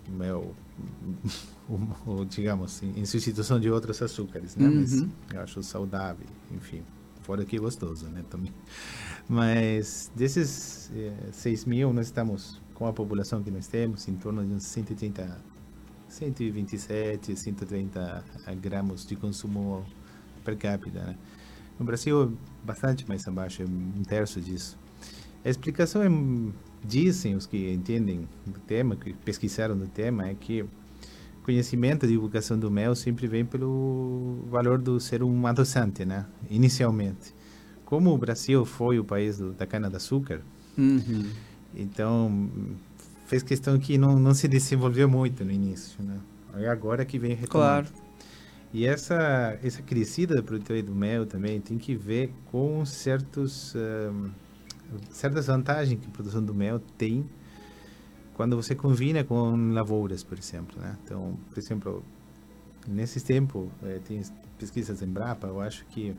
mel, 0.09 0.55
o, 1.69 2.11
o, 2.11 2.25
digamos, 2.25 2.83
em, 2.83 3.01
em 3.01 3.05
substituição 3.05 3.59
de 3.59 3.71
outros 3.71 4.01
açúcares, 4.01 4.57
né? 4.57 4.67
Uhum. 4.67 4.81
Mas 4.81 5.35
eu 5.35 5.41
acho 5.41 5.63
saudável, 5.63 6.27
enfim. 6.53 6.83
Fora 7.23 7.45
que 7.45 7.57
é 7.57 7.59
gostoso, 7.59 8.07
né? 8.07 8.25
Também. 8.31 8.53
Mas 9.29 10.11
desses 10.15 10.91
eh, 10.95 11.33
6 11.33 11.65
mil, 11.65 11.93
nós 11.93 12.07
estamos 12.07 12.61
com 12.73 12.87
a 12.87 12.93
população 12.93 13.43
que 13.43 13.51
nós 13.51 13.67
temos, 13.67 14.07
em 14.07 14.15
torno 14.15 14.47
de 14.47 14.53
uns 14.53 14.63
130, 14.63 15.37
127, 16.09 17.35
130 17.35 18.25
gramas 18.61 19.05
de 19.05 19.17
consumo 19.17 19.85
per 20.45 20.57
capita, 20.57 21.01
né? 21.01 21.17
No 21.79 21.85
Brasil 21.85 22.25
é 22.25 22.67
bastante 22.67 23.07
mais 23.09 23.27
abaixo, 23.27 23.63
é 23.63 23.67
um 23.67 24.03
terço 24.03 24.41
disso. 24.41 24.79
A 25.45 25.49
explicação 25.49 26.03
é, 26.03 26.09
dizem 26.85 27.35
os 27.35 27.47
que 27.47 27.73
entendem 27.73 28.29
do 28.47 28.59
tema, 28.61 28.97
que 28.97 29.13
pesquisaram 29.13 29.77
do 29.77 29.87
tema, 29.89 30.29
é 30.29 30.35
que 30.35 30.65
conhecimento, 31.45 32.07
a 32.07 32.09
divulgação 32.09 32.59
do 32.59 32.71
mel 32.71 32.95
sempre 32.95 33.27
vem 33.29 33.45
pelo 33.45 34.45
valor 34.51 34.79
do 34.79 34.99
ser 34.99 35.23
um 35.23 35.47
adoçante, 35.47 36.05
né? 36.05 36.27
Inicialmente. 36.51 37.35
Como 37.85 38.13
o 38.13 38.19
Brasil 38.19 38.65
foi 38.65 38.99
o 38.99 39.05
país 39.05 39.39
do, 39.39 39.53
da 39.53 39.67
cana-de-açúcar, 39.67 40.43
Uhum. 40.77 41.25
então 41.75 42.51
fez 43.27 43.43
questão 43.43 43.79
que 43.79 43.97
não, 43.97 44.19
não 44.19 44.35
se 44.35 44.47
desenvolveu 44.49 45.09
muito 45.09 45.45
no 45.45 45.51
início, 45.53 46.03
né? 46.03 46.19
É 46.59 46.69
agora 46.69 47.05
que 47.05 47.19
vem 47.19 47.35
retomando. 47.35 47.89
Claro. 47.91 48.07
E 48.73 48.85
essa 48.85 49.59
essa 49.63 49.83
crescida 49.83 50.35
da 50.35 50.43
produtora 50.43 50.83
do 50.83 50.95
mel 50.95 51.27
também 51.27 51.61
tem 51.61 51.79
que 51.79 51.95
ver 51.95 52.33
com 52.51 52.85
certos 52.85 53.75
ahm, 53.77 54.31
certas 55.11 55.47
vantagens 55.47 56.01
que 56.01 56.07
a 56.07 56.11
produção 56.11 56.43
do 56.45 56.55
mel 56.55 56.79
tem 56.99 57.29
quando 58.35 58.55
você 58.57 58.75
combina 58.75 59.25
com 59.25 59.73
lavouras, 59.73 60.23
por 60.23 60.39
exemplo, 60.39 60.79
né? 60.81 60.97
Então, 61.05 61.39
por 61.51 61.59
exemplo, 61.59 62.05
nesses 62.87 63.23
tempos, 63.23 63.69
eh, 63.83 64.01
tem 64.07 64.21
pesquisas 64.59 65.01
em 65.03 65.07
Brapa, 65.07 65.47
eu 65.47 65.61
acho 65.61 65.85
que 65.87 66.15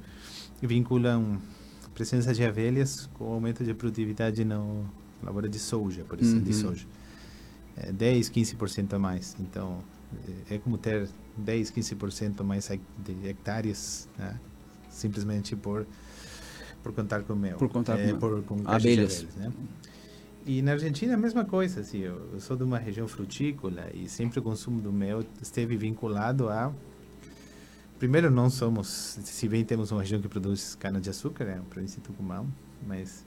vinculam 0.61 1.39
a 1.85 1.89
presença 1.89 2.33
de 2.33 2.43
abelhas 2.43 3.07
com 3.13 3.25
aumento 3.31 3.63
de 3.63 3.73
produtividade 3.73 4.43
na 4.43 4.59
lavoura 5.23 5.47
de 5.47 5.59
soja, 5.59 6.03
por 6.03 6.19
exemplo, 6.19 6.41
de 6.41 6.53
Uhum. 6.53 6.69
soja. 6.69 6.85
É 7.75 7.91
10, 7.91 8.29
15% 8.29 8.93
a 8.95 8.99
mais. 8.99 9.35
Então, 9.39 9.79
é 10.49 10.55
é 10.55 10.57
como 10.57 10.77
ter 10.77 11.07
10, 11.37 11.69
15% 11.69 12.41
a 12.41 12.43
mais 12.43 12.67
de 13.05 13.27
hectares, 13.27 14.07
né? 14.17 14.39
Simplesmente 14.89 15.55
por 15.55 15.85
por 16.87 16.93
contar 16.95 17.23
com 17.23 17.35
mel. 17.35 17.57
Por 17.57 17.69
contar 17.69 17.97
com 17.97 18.03
É, 18.03 18.41
com 18.41 18.63
caixas 18.63 18.81
de 18.81 18.89
Abelhas. 18.89 19.17
abelhas, 19.19 19.35
né? 19.35 19.53
E 20.45 20.61
na 20.61 20.71
Argentina 20.71 21.13
a 21.13 21.17
mesma 21.17 21.43
coisa, 21.43 21.81
assim, 21.81 21.99
eu, 21.99 22.29
eu 22.33 22.39
sou 22.39 22.55
de 22.55 22.63
uma 22.63 22.77
região 22.77 23.07
frutícola 23.07 23.89
e 23.93 24.07
sempre 24.07 24.39
o 24.39 24.41
consumo 24.41 24.79
do 24.81 24.91
mel 24.93 25.23
esteve 25.41 25.75
vinculado 25.75 26.47
a 26.49 26.71
primeiro 27.99 28.29
não 28.29 28.49
somos, 28.49 28.87
se 29.23 29.47
bem 29.49 29.65
temos 29.65 29.91
uma 29.91 30.01
região 30.01 30.21
que 30.21 30.27
produz 30.27 30.75
cana 30.75 31.01
de 31.01 31.09
açúcar, 31.09 31.45
é 31.45 31.57
a 31.57 31.61
província 31.61 31.99
de 31.99 32.07
Tucumã, 32.07 32.45
mas 32.85 33.25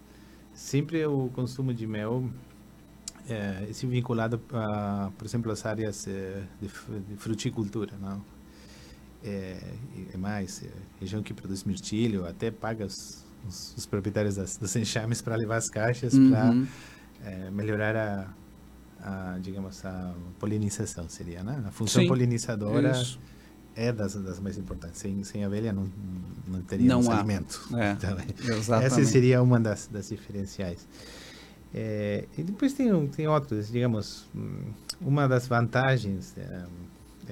sempre 0.55 1.05
o 1.07 1.29
consumo 1.35 1.75
de 1.75 1.87
mel 1.87 2.31
é, 3.29 3.67
é 3.69 3.73
sempre 3.73 3.97
vinculado 3.97 4.41
a, 4.53 5.11
por 5.19 5.27
exemplo, 5.27 5.51
as 5.51 5.67
áreas 5.67 6.07
eh, 6.07 6.43
de, 6.61 6.69
de 6.69 7.17
fruticultura, 7.17 7.97
não? 8.01 8.23
É, 9.23 9.59
é 10.15 10.17
mais, 10.17 10.63
é, 10.63 10.71
região 10.99 11.23
que 11.23 11.35
produz 11.35 11.65
mirtilho, 11.65 12.27
até 12.27 12.51
paga 12.51 12.87
os, 13.49 13.71
os, 13.71 13.75
os 13.79 13.87
proprietários 13.87 14.37
das, 14.37 14.57
dos 14.57 14.75
enxames 14.77 15.21
para 15.23 15.37
levar 15.37 15.57
as 15.57 15.69
caixas 15.71 16.13
para 16.13 16.51
Uhum. 16.51 16.67
é, 17.25 17.51
melhorar 17.51 17.97
a, 17.97 18.27
a, 19.35 19.39
digamos, 19.39 19.85
a 19.85 20.15
polinização 20.39 21.09
seria, 21.09 21.43
né? 21.43 21.63
A 21.67 21.71
função 21.71 22.03
Sim, 22.03 22.09
polinizadora 22.09 22.93
isso. 22.93 23.19
é 23.75 23.93
das, 23.93 24.15
das 24.15 24.39
mais 24.41 24.57
importantes. 24.59 25.01
Sem, 25.01 25.23
sem 25.25 25.45
abelha 25.45 25.73
não, 25.73 25.91
não 26.47 26.61
teríamos 26.63 27.07
Não 27.07 27.13
há. 27.13 27.19
alimento. 27.19 27.61
É, 27.75 27.93
Então, 28.53 28.81
essa 28.83 29.05
seria 29.05 29.43
uma 29.43 29.59
das, 29.61 29.87
das 29.87 30.09
diferenciais. 30.09 30.87
É, 31.73 32.25
e 32.37 32.43
depois 32.43 32.73
tem, 32.73 33.07
tem 33.09 33.29
outros, 33.29 33.71
digamos, 33.71 34.27
uma 35.01 35.29
das 35.29 35.47
vantagens 35.47 36.35
é, 36.37 36.65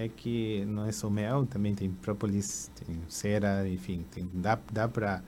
é 0.04 0.08
que 0.08 0.64
não 0.64 0.86
é 0.86 0.92
só 0.92 1.10
mel, 1.10 1.44
também 1.44 1.74
tem 1.74 1.90
própolis, 1.90 2.70
tem 2.86 2.96
cera, 3.08 3.68
enfim, 3.68 4.04
tem, 4.12 4.30
dá, 4.32 4.56
dá 4.72 4.86
para 4.86 5.22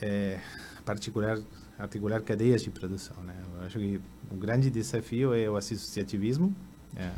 é, 0.00 0.38
particular, 0.84 1.38
articular 1.78 2.20
cadeias 2.22 2.62
de 2.62 2.70
produção. 2.70 3.16
Né? 3.22 3.34
Eu 3.58 3.66
acho 3.66 3.78
que 3.78 4.00
o 4.30 4.36
grande 4.36 4.70
desafio 4.70 5.32
é 5.34 5.48
o 5.48 5.56
associativismo. 5.56 6.54
É, 6.96 7.10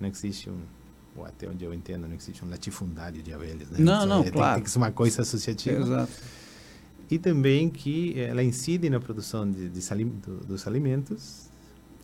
não 0.00 0.08
existe 0.08 0.48
um, 0.50 0.58
ou 1.16 1.24
até 1.26 1.48
onde 1.48 1.64
eu 1.64 1.72
entendo, 1.74 2.06
não 2.08 2.14
existe 2.14 2.44
um 2.44 2.48
latifundário 2.48 3.22
de 3.22 3.32
abelhas. 3.32 3.68
Né? 3.70 3.78
Não, 3.80 4.00
Só 4.00 4.06
não, 4.06 4.22
é- 4.24 4.30
claro. 4.30 4.54
Tem 4.56 4.64
que 4.64 4.70
ser 4.70 4.78
uma 4.78 4.90
coisa 4.92 5.22
associativa. 5.22 5.80
Exato. 5.82 6.12
E 7.10 7.18
também 7.18 7.68
que 7.68 8.18
ela 8.20 8.42
incide 8.42 8.88
na 8.88 9.00
produção 9.00 9.50
de, 9.50 9.68
de 9.68 9.82
sali- 9.82 10.04
do- 10.04 10.38
dos 10.44 10.66
alimentos 10.66 11.48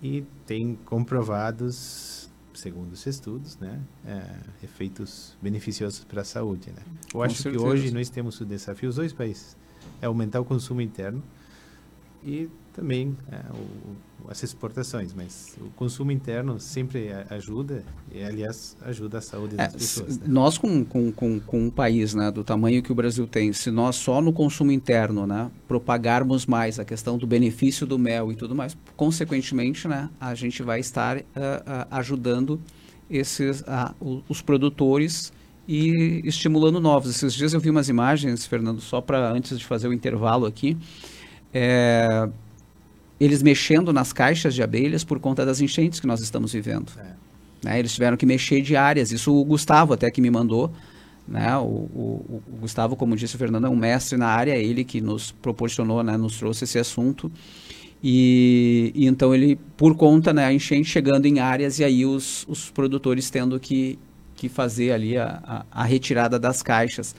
e 0.03 0.25
tem 0.45 0.77
comprovados, 0.85 2.29
segundo 2.53 2.93
os 2.93 3.07
estudos, 3.07 3.57
né, 3.59 3.81
é, 4.05 4.23
efeitos 4.65 5.37
beneficiosos 5.41 6.03
para 6.05 6.23
a 6.23 6.25
saúde. 6.25 6.71
Né? 6.71 6.83
Eu 7.07 7.13
Com 7.13 7.23
acho 7.23 7.43
certeza. 7.43 7.65
que 7.65 7.71
hoje 7.71 7.91
nós 7.93 8.09
temos 8.11 8.41
o 8.41 8.45
desafio, 8.45 8.89
os 8.89 8.97
dois 8.97 9.13
países, 9.13 9.57
é 10.01 10.07
aumentar 10.07 10.41
o 10.41 10.45
consumo 10.45 10.81
interno 10.81 11.23
e 12.25 12.49
também 12.73 13.17
é, 13.31 13.37
o- 13.55 14.31
as 14.31 14.43
exportações, 14.43 15.15
mas 15.15 15.57
o 15.61 15.71
consumo 15.77 16.11
interno 16.11 16.59
sempre 16.59 17.11
ajuda 17.31 17.85
e, 18.13 18.23
aliás, 18.23 18.77
ajuda 18.83 19.19
a 19.19 19.21
saúde 19.21 19.55
É, 19.55 19.59
das 19.59 19.73
pessoas. 19.73 20.15
se- 20.15 20.21
né? 20.21 20.27
nós 20.29 20.59
com, 20.59 20.85
com, 20.85 21.13
com, 21.13 21.39
com 21.41 21.67
um 21.67 21.71
país 21.71 22.13
né, 22.15 22.31
do 22.31 22.43
tamanho 22.43 22.83
que 22.83 22.91
o 22.91 22.95
Brasil 22.95 23.27
tem, 23.27 23.53
se 23.53 23.71
nós 23.71 23.97
só 23.97 24.21
no 24.21 24.33
consumo 24.33 24.73
interno 24.73 25.27
né, 25.27 25.51
propagarmos 25.69 26.45
mais 26.45 26.79
a 26.81 26.85
questão 26.85 27.17
do 27.17 27.27
benefício 27.27 27.87
do 27.87 27.99
mel 27.99 28.33
e 28.33 28.37
tudo 28.37 28.55
mais, 28.55 28.77
consequentemente 28.97 29.87
né, 29.87 30.11
a 30.21 30.35
gente 30.35 30.63
vai 30.63 30.81
estar 30.81 31.19
ah, 31.37 31.87
ah, 31.91 31.99
ajudando 31.99 32.61
esses, 33.09 33.63
o- 34.01 34.23
os 34.29 34.43
produtores 34.43 35.33
e 35.69 36.21
estimulando 36.25 36.81
novos. 36.81 37.11
Esses 37.11 37.35
dias 37.35 37.53
eu 37.55 37.61
vi 37.61 37.71
umas 37.71 37.89
imagens, 37.89 38.47
Fernando, 38.47 38.81
só 38.81 39.01
para 39.01 39.31
antes 39.33 39.59
de 39.59 39.65
fazer 39.65 39.89
o 39.89 39.93
intervalo 39.93 40.47
aqui, 40.47 40.77
é, 41.53 42.29
eles 43.19 43.43
mexendo 43.43 43.93
nas 43.93 44.13
caixas 44.13 44.55
de 44.55 44.63
abelhas 44.63 45.03
por 45.05 45.19
conta 45.19 45.45
das 45.45 45.61
enchentes 45.61 46.01
que 46.01 46.07
nós 46.07 46.21
estamos 46.21 46.53
vivendo. 46.53 46.93
Né? 47.65 47.79
Eles 47.79 47.93
tiveram 47.95 48.17
que 48.17 48.27
mexer 48.27 48.61
de 48.61 48.77
áreas. 48.77 49.11
Isso 49.11 49.35
o 49.35 49.45
Gustavo 49.45 49.95
até 49.95 50.11
que 50.11 50.21
me 50.21 50.31
mandou. 50.31 50.71
Né? 51.27 51.57
O, 51.57 51.63
o- 51.63 52.43
o 52.47 52.57
Gustavo, 52.61 52.95
como 52.95 53.17
disse 53.17 53.35
o 53.35 53.39
Fernando, 53.39 53.67
é 53.67 53.71
um 53.71 53.77
mestre 53.77 54.17
na 54.19 54.29
área, 54.29 54.55
ele 54.57 54.85
que 54.85 55.01
nos 55.01 55.33
proporcionou, 55.33 56.03
né? 56.03 56.17
nos 56.17 56.37
trouxe 56.39 56.65
esse 56.65 56.79
assunto. 56.79 57.33
E, 58.05 58.93
e 58.95 59.07
então 59.07 59.35
ele, 59.35 59.59
por 59.77 59.97
conta, 59.97 60.33
né, 60.33 60.45
a 60.45 60.53
enchente 60.53 60.85
chegando 60.89 61.27
em 61.27 61.41
áreas 61.41 61.79
e 61.79 61.85
aí 61.85 62.05
os, 62.05 62.45
os 62.47 62.71
produtores 62.71 63.31
tendo 63.31 63.59
que, 63.59 63.99
que 64.37 64.49
fazer 64.49 64.93
ali 64.93 65.17
a, 65.17 65.41
a, 65.43 65.83
a 65.83 65.85
retirada 65.85 66.39
das 66.39 66.63
caixas. 66.63 67.15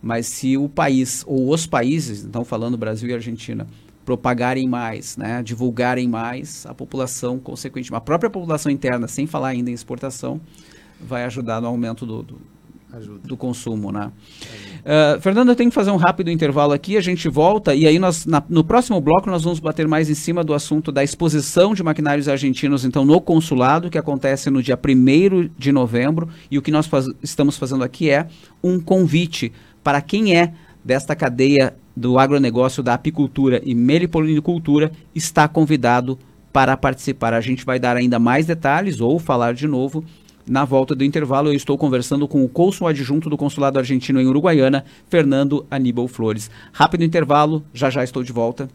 Mas 0.00 0.26
se 0.26 0.56
o 0.56 0.68
país, 0.68 1.24
ou 1.26 1.52
os 1.52 1.66
países, 1.66 2.24
então 2.24 2.44
falando 2.44 2.78
Brasil 2.78 3.10
e 3.10 3.12
Argentina, 3.12 3.66
propagarem 4.04 4.66
mais, 4.66 5.16
né, 5.16 5.42
divulgarem 5.42 6.08
mais, 6.08 6.64
a 6.64 6.72
população, 6.72 7.38
consequentemente, 7.38 7.94
a 7.94 8.00
própria 8.00 8.30
população 8.30 8.72
interna, 8.72 9.06
sem 9.06 9.26
falar 9.26 9.48
ainda 9.48 9.70
em 9.70 9.74
exportação, 9.74 10.40
vai 11.00 11.24
ajudar 11.24 11.60
no 11.60 11.66
aumento 11.66 12.06
do, 12.06 12.22
do, 12.22 12.40
Ajuda. 12.92 13.28
do 13.28 13.36
consumo, 13.36 13.92
né? 13.92 14.10
Uh, 14.80 15.20
Fernando, 15.20 15.50
eu 15.50 15.56
tenho 15.56 15.70
que 15.70 15.74
fazer 15.74 15.90
um 15.90 15.96
rápido 15.96 16.30
intervalo 16.30 16.72
aqui, 16.72 16.96
a 16.96 17.00
gente 17.00 17.28
volta 17.28 17.74
e 17.74 17.86
aí 17.86 17.98
nós, 17.98 18.24
na- 18.24 18.42
no 18.48 18.64
próximo 18.64 19.00
bloco 19.00 19.28
nós 19.30 19.44
vamos 19.44 19.60
bater 19.60 19.86
mais 19.86 20.08
em 20.08 20.14
cima 20.14 20.42
do 20.42 20.54
assunto 20.54 20.90
da 20.90 21.04
exposição 21.04 21.74
de 21.74 21.82
maquinários 21.82 22.28
argentinos, 22.28 22.84
então, 22.84 23.04
no 23.04 23.20
consulado, 23.20 23.90
que 23.90 23.98
acontece 23.98 24.48
no 24.50 24.62
dia 24.62 24.76
1 24.76 25.50
de 25.58 25.70
novembro, 25.70 26.28
e 26.50 26.56
o 26.56 26.62
que 26.62 26.70
nós 26.70 26.86
faz- 26.86 27.06
estamos 27.22 27.58
fazendo 27.58 27.84
aqui 27.84 28.08
é 28.08 28.26
um 28.64 28.80
convite 28.80 29.52
para 29.84 30.00
quem 30.00 30.34
é 30.36 30.54
desta 30.82 31.14
cadeia 31.14 31.74
do 31.94 32.18
agronegócio, 32.18 32.82
da 32.82 32.94
apicultura 32.94 33.60
e 33.64 33.74
meliponicultura, 33.74 34.90
está 35.14 35.46
convidado 35.46 36.18
para 36.52 36.76
participar. 36.76 37.34
A 37.34 37.40
gente 37.40 37.64
vai 37.66 37.78
dar 37.78 37.96
ainda 37.96 38.18
mais 38.18 38.46
detalhes 38.46 39.00
ou 39.00 39.18
falar 39.18 39.52
de 39.52 39.66
novo 39.68 40.02
na 40.48 40.64
volta 40.64 40.94
do 40.94 41.04
intervalo, 41.04 41.48
eu 41.48 41.54
estou 41.54 41.76
conversando 41.78 42.26
com 42.26 42.44
o 42.44 42.48
cônsul 42.48 42.86
adjunto 42.86 43.30
do 43.30 43.36
consulado 43.36 43.78
argentino 43.78 44.20
em 44.20 44.26
Uruguaiana, 44.26 44.84
Fernando 45.08 45.66
Aníbal 45.70 46.08
Flores. 46.08 46.50
Rápido 46.72 47.04
intervalo, 47.04 47.64
já 47.72 47.90
já 47.90 48.02
estou 48.02 48.22
de 48.22 48.32
volta. 48.32 48.68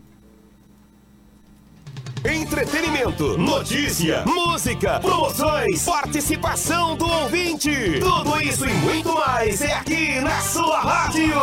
Entretenimento, 2.26 3.38
notícia, 3.38 4.24
música, 4.26 5.00
promoções, 5.00 5.86
participação 5.86 6.98
do 6.98 7.06
ouvinte. 7.06 8.00
Tudo 8.00 8.42
isso 8.42 8.66
e 8.66 8.74
muito 8.74 9.14
mais 9.14 9.62
é 9.62 9.74
aqui 9.74 10.20
na 10.22 10.42
sua 10.42 10.80
rádio. 10.80 11.36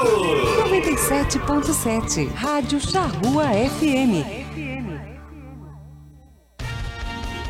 97.7 0.68 2.32
Rádio 2.35 2.80
Charrua 2.80 3.44
FM. 3.78 4.41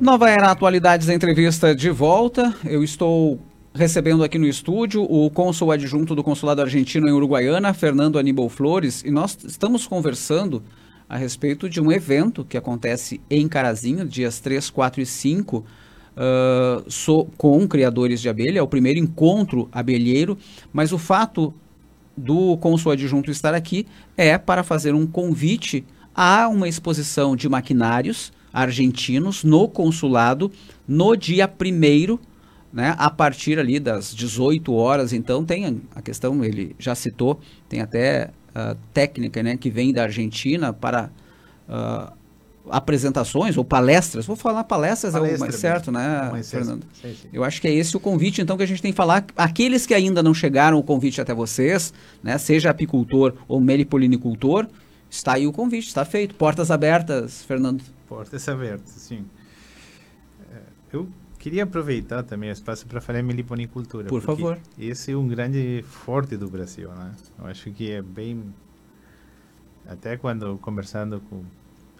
Nova 0.00 0.30
Era 0.30 0.50
Atualidades 0.50 1.08
Entrevista 1.08 1.74
de 1.74 1.90
volta. 1.90 2.54
Eu 2.64 2.82
estou 2.82 3.38
recebendo 3.74 4.24
aqui 4.24 4.38
no 4.38 4.46
estúdio 4.46 5.02
o 5.02 5.30
cônsul 5.30 5.70
adjunto 5.70 6.14
do 6.14 6.24
Consulado 6.24 6.62
Argentino 6.62 7.08
em 7.08 7.12
Uruguaiana, 7.12 7.72
Fernando 7.72 8.18
Aníbal 8.18 8.48
Flores, 8.48 9.02
e 9.04 9.10
nós 9.10 9.36
estamos 9.44 9.86
conversando 9.86 10.62
a 11.08 11.16
respeito 11.16 11.68
de 11.68 11.80
um 11.80 11.90
evento 11.90 12.44
que 12.44 12.56
acontece 12.56 13.20
em 13.28 13.48
Carazinho, 13.48 14.06
dias 14.06 14.40
3, 14.40 14.70
4 14.70 15.02
e 15.02 15.06
5, 15.06 15.58
uh, 15.58 15.64
so, 16.90 17.26
com 17.36 17.66
criadores 17.66 18.20
de 18.20 18.28
abelha. 18.28 18.60
É 18.60 18.62
o 18.62 18.68
primeiro 18.68 18.98
encontro 18.98 19.68
abelheiro, 19.72 20.38
mas 20.72 20.92
o 20.92 20.98
fato 20.98 21.52
do 22.16 22.56
cônsul 22.58 22.92
adjunto 22.92 23.30
estar 23.30 23.54
aqui 23.54 23.86
é 24.16 24.38
para 24.38 24.62
fazer 24.62 24.94
um 24.94 25.06
convite 25.06 25.84
a 26.22 26.48
uma 26.48 26.68
exposição 26.68 27.34
de 27.34 27.48
maquinários 27.48 28.30
argentinos 28.52 29.42
no 29.42 29.66
consulado 29.66 30.52
no 30.86 31.16
dia 31.16 31.48
primeiro, 31.48 32.20
né, 32.70 32.94
a 32.98 33.08
partir 33.08 33.58
ali 33.58 33.80
das 33.80 34.14
18 34.14 34.70
horas. 34.74 35.14
Então 35.14 35.42
tem 35.42 35.80
a 35.94 36.02
questão, 36.02 36.44
ele 36.44 36.76
já 36.78 36.94
citou, 36.94 37.40
tem 37.70 37.80
até 37.80 38.32
uh, 38.50 38.76
técnica 38.92 39.42
né, 39.42 39.56
que 39.56 39.70
vem 39.70 39.94
da 39.94 40.02
Argentina 40.02 40.74
para 40.74 41.10
uh, 41.66 42.12
apresentações 42.68 43.56
ou 43.56 43.64
palestras. 43.64 44.26
Vou 44.26 44.36
falar 44.36 44.64
palestras 44.64 45.14
Palestra, 45.14 45.36
é 45.36 45.38
o 45.38 45.40
mais 45.40 45.54
certo, 45.54 45.90
né, 45.90 46.28
mais 46.30 46.50
Fernando? 46.50 46.84
Sim, 47.00 47.14
sim. 47.14 47.28
Eu 47.32 47.42
acho 47.44 47.62
que 47.62 47.66
é 47.66 47.72
esse 47.72 47.96
o 47.96 48.00
convite, 48.00 48.42
então, 48.42 48.58
que 48.58 48.62
a 48.62 48.66
gente 48.66 48.82
tem 48.82 48.92
que 48.92 48.96
falar. 48.96 49.24
Aqueles 49.34 49.86
que 49.86 49.94
ainda 49.94 50.22
não 50.22 50.34
chegaram 50.34 50.78
o 50.78 50.82
convite 50.82 51.18
até 51.18 51.32
vocês, 51.32 51.94
né, 52.22 52.36
seja 52.36 52.68
apicultor 52.68 53.32
ou 53.48 53.58
melipolinicultor, 53.58 54.66
está 55.10 55.34
aí 55.34 55.46
o 55.46 55.52
convite, 55.52 55.88
está 55.88 56.04
feito. 56.04 56.34
Portas 56.34 56.70
abertas, 56.70 57.42
Fernando. 57.42 57.82
Portas 58.08 58.48
abertas, 58.48 58.90
sim. 58.90 59.26
É, 60.52 60.62
eu 60.92 61.08
queria 61.38 61.64
aproveitar 61.64 62.22
também 62.22 62.48
o 62.48 62.52
espaço 62.52 62.86
para 62.86 63.00
falar 63.00 63.18
em 63.18 63.22
meliponicultura. 63.24 64.08
Por 64.08 64.22
favor. 64.22 64.58
Esse 64.78 65.12
é 65.12 65.16
um 65.16 65.26
grande 65.26 65.84
forte 65.86 66.36
do 66.36 66.48
Brasil, 66.48 66.90
né? 66.92 67.12
Eu 67.38 67.46
acho 67.46 67.70
que 67.72 67.90
é 67.90 68.00
bem... 68.00 68.54
Até 69.86 70.16
quando 70.16 70.56
conversando 70.58 71.20
com 71.28 71.42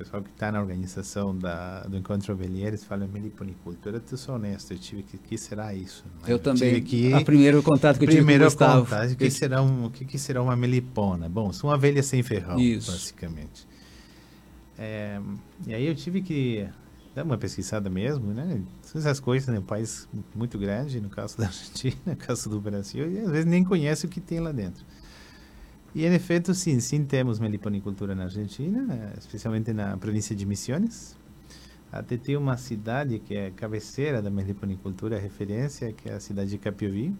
pessoal 0.00 0.22
que 0.22 0.30
está 0.30 0.50
na 0.50 0.60
organização 0.60 1.36
da, 1.36 1.82
do 1.82 1.96
Encontro 1.96 2.32
Abelheiros, 2.32 2.82
fala 2.84 3.06
meliponicultura, 3.06 4.02
eu 4.10 4.16
sou 4.16 4.34
honesto, 4.34 4.72
eu 4.72 4.78
tive 4.78 5.02
que, 5.02 5.18
que 5.18 5.36
será 5.36 5.74
isso? 5.74 6.04
Né? 6.22 6.32
Eu 6.32 6.38
também, 6.38 6.82
que, 6.82 7.12
a 7.12 7.22
primeiro 7.22 7.62
contato 7.62 7.98
que 7.98 8.04
eu 8.04 8.08
tive 8.08 8.20
primeiro 8.20 8.44
com 8.44 8.48
o 8.48 8.50
Gustavo. 8.50 8.84
Contato, 8.84 9.14
que 9.14 9.30
será 9.30 9.60
um, 9.60 9.84
o 9.84 9.90
que, 9.90 10.06
que 10.06 10.18
será 10.18 10.42
uma 10.42 10.56
melipona? 10.56 11.28
Bom, 11.28 11.52
são 11.52 11.70
abelhas 11.70 12.06
sem 12.06 12.22
ferrão, 12.22 12.58
isso. 12.58 12.90
basicamente. 12.90 13.68
É, 14.78 15.20
e 15.66 15.74
aí 15.74 15.86
eu 15.86 15.94
tive 15.94 16.22
que 16.22 16.66
dar 17.14 17.22
uma 17.22 17.36
pesquisada 17.36 17.90
mesmo, 17.90 18.32
né? 18.32 18.62
Essas 18.82 19.20
coisas, 19.20 19.48
né? 19.52 19.58
Um 19.58 19.62
país 19.62 20.08
muito 20.34 20.58
grande, 20.58 20.98
no 20.98 21.10
caso 21.10 21.36
da 21.36 21.46
Argentina, 21.46 21.96
no 22.06 22.16
caso 22.16 22.48
do 22.48 22.58
Brasil, 22.58 23.12
e 23.12 23.18
às 23.18 23.30
vezes 23.30 23.44
nem 23.44 23.62
conhece 23.62 24.06
o 24.06 24.08
que 24.08 24.20
tem 24.20 24.40
lá 24.40 24.50
dentro. 24.50 24.82
E, 25.94 26.05
em 26.05 26.14
efeito, 26.14 26.55
sim, 26.55 26.79
sim 26.81 27.05
temos 27.05 27.38
meliponicultura 27.38 28.14
na 28.14 28.24
Argentina, 28.24 28.83
né? 28.83 29.12
especialmente 29.18 29.72
na 29.72 29.96
província 29.96 30.35
de 30.35 30.46
Misiones. 30.46 31.16
Até 31.90 32.16
tem 32.16 32.37
uma 32.37 32.57
cidade 32.57 33.18
que 33.18 33.35
é 33.35 33.50
cabeceira 33.50 34.22
da 34.22 34.31
meliponicultura, 34.31 35.18
referência, 35.18 35.92
que 35.92 36.09
é 36.09 36.14
a 36.14 36.20
cidade 36.20 36.50
de 36.50 36.59
Capiovi. 36.59 37.14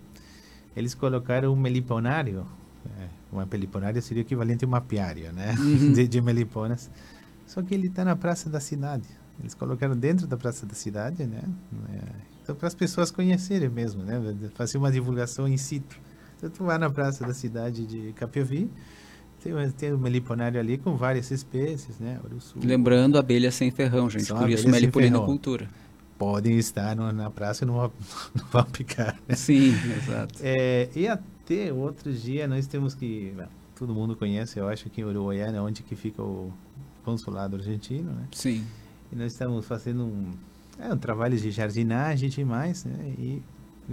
Eles 0.77 0.95
colocaram 0.95 1.53
um 1.53 1.57
meliponário, 1.57 2.47
é, 2.99 3.09
uma 3.33 3.45
meliponário 3.45 4.01
seria 4.01 4.23
o 4.23 4.27
equivalente 4.27 4.65
a 4.65 4.69
uma 4.69 4.79
apiário, 4.79 5.33
né? 5.33 5.57
Uhum. 5.59 5.93
De, 5.95 6.07
de 6.07 6.21
meliponas 6.21 6.89
só 7.51 7.61
que 7.63 7.75
ele 7.75 7.89
está 7.89 8.05
na 8.05 8.15
praça 8.15 8.49
da 8.49 8.61
cidade. 8.61 9.09
Eles 9.41 9.55
colocaram 9.55 9.97
dentro 9.97 10.25
da 10.25 10.37
praça 10.37 10.65
da 10.65 10.75
cidade, 10.75 11.27
né? 11.27 11.43
É, 11.89 12.03
Então, 12.43 12.55
para 12.55 12.69
as 12.69 12.77
pessoas 12.77 13.11
conhecerem 13.11 13.69
mesmo, 13.69 14.05
né? 14.05 14.21
Fazer 14.55 14.79
uma 14.79 14.93
divulgação 14.93 15.49
in 15.49 15.57
situ. 15.57 15.99
Então, 16.41 16.49
tu 16.49 16.65
vai 16.65 16.79
na 16.79 16.89
praça 16.89 17.27
da 17.27 17.35
cidade 17.35 17.87
de 17.87 18.15
Capiavi, 18.15 18.71
tem, 19.45 19.53
tem 19.73 19.93
um 19.93 19.99
meliponário 19.99 20.59
ali 20.59 20.79
com 20.79 20.97
várias 20.97 21.31
espécies, 21.31 21.99
né? 21.99 22.19
Lembrando, 22.57 23.19
abelha 23.19 23.51
sem 23.51 23.71
ferrão, 23.71 24.09
gente. 24.09 24.25
São 24.25 24.39
por 24.39 24.49
isso, 24.49 24.67
melipolinicultura. 24.67 25.69
Podem 26.17 26.59
estar 26.59 26.97
no, 26.97 27.13
na 27.13 27.31
praça 27.31 27.65
e 27.65 27.67
não 27.67 27.75
vão, 27.75 27.93
não 28.35 28.47
vão 28.51 28.65
picar. 28.65 29.19
Né? 29.29 29.35
Sim, 29.37 29.75
exato. 29.97 30.39
É, 30.43 30.89
e 30.97 31.07
até 31.07 31.73
outro 31.73 32.11
dia 32.13 32.49
nós 32.49 32.67
temos 32.67 32.95
que... 32.95 33.35
Todo 33.75 33.95
mundo 33.95 34.15
conhece, 34.17 34.59
eu 34.59 34.69
acho 34.69 34.89
que 34.91 35.01
em 35.01 35.05
Uruguaiana, 35.05 35.63
onde 35.63 35.83
que 35.83 35.97
fica 35.97 36.23
o 36.23 36.53
consulado 37.03 37.57
argentino, 37.57 38.13
né? 38.13 38.29
Sim. 38.33 38.65
E 39.11 39.17
nós 39.17 39.33
estamos 39.33 39.67
fazendo 39.67 40.05
um, 40.05 40.33
é, 40.79 40.93
um 40.93 40.99
trabalho 40.99 41.37
de 41.39 41.51
jardinagem 41.51 42.31
e 42.37 42.45
mais, 42.45 42.85
né? 42.85 43.15
E 43.19 43.43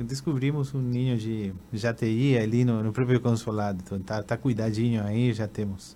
descobrimos 0.04 0.74
um 0.74 0.82
ninho 0.82 1.18
de 1.18 1.54
jati 1.74 2.38
ali 2.38 2.64
no, 2.66 2.84
no, 2.84 2.92
próprio 2.92 3.20
consulado. 3.20 3.82
Então 3.84 4.00
tá, 4.00 4.22
tá 4.22 4.38
cuidadinho 4.38 5.04
aí, 5.04 5.34
já 5.34 5.48
temos. 5.48 5.96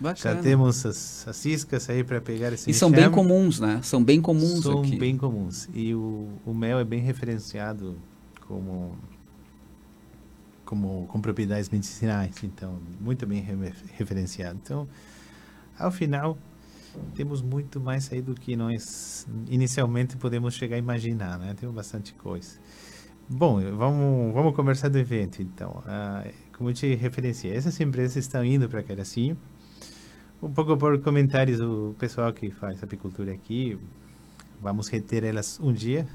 Bacana. 0.00 0.36
Já 0.36 0.40
temos 0.40 0.86
as, 0.86 1.26
as 1.26 1.44
iscas 1.44 1.90
aí 1.90 2.04
para 2.04 2.20
pegar 2.20 2.52
esse 2.52 2.70
E 2.70 2.74
são 2.74 2.90
bem 2.90 3.10
comuns, 3.10 3.58
né? 3.58 3.80
São 3.82 4.02
bem 4.02 4.20
comuns 4.20 4.62
são 4.62 4.80
aqui. 4.80 4.90
São 4.90 4.98
bem 4.98 5.16
comuns. 5.16 5.68
E 5.74 5.94
o, 5.94 6.28
o 6.46 6.54
mel 6.54 6.78
é 6.78 6.84
bem 6.84 7.00
referenciado 7.00 7.96
como 8.46 8.96
como 10.64 11.06
com 11.06 11.18
propriedades 11.18 11.70
medicinais, 11.70 12.36
então 12.44 12.78
muito 13.00 13.26
bem 13.26 13.42
referenciado. 13.96 14.58
Então, 14.62 14.86
ao 15.78 15.90
final 15.90 16.36
temos 17.14 17.42
muito 17.42 17.80
mais 17.80 18.12
aí 18.12 18.20
do 18.20 18.34
que 18.34 18.56
nós 18.56 19.26
inicialmente 19.48 20.16
podemos 20.16 20.54
chegar 20.54 20.76
a 20.76 20.78
imaginar, 20.78 21.38
né? 21.38 21.54
Temos 21.58 21.74
bastante 21.74 22.12
coisa. 22.14 22.58
Bom, 23.30 23.60
vamos, 23.76 24.32
vamos 24.32 24.56
conversar 24.56 24.88
do 24.88 24.96
evento, 24.96 25.42
então. 25.42 25.82
Ah, 25.86 26.24
como 26.56 26.70
eu 26.70 26.74
te 26.74 26.94
referenciei, 26.94 27.54
essas 27.54 27.78
empresas 27.78 28.16
estão 28.16 28.42
indo 28.42 28.66
para 28.70 28.82
Caracinho. 28.82 29.36
Um 30.42 30.50
pouco 30.50 30.74
por 30.78 30.98
comentários 31.02 31.58
do 31.58 31.94
pessoal 31.98 32.32
que 32.32 32.50
faz 32.50 32.82
apicultura 32.82 33.30
aqui, 33.32 33.78
vamos 34.62 34.88
reter 34.88 35.24
elas 35.24 35.60
um 35.62 35.74
dia. 35.74 36.06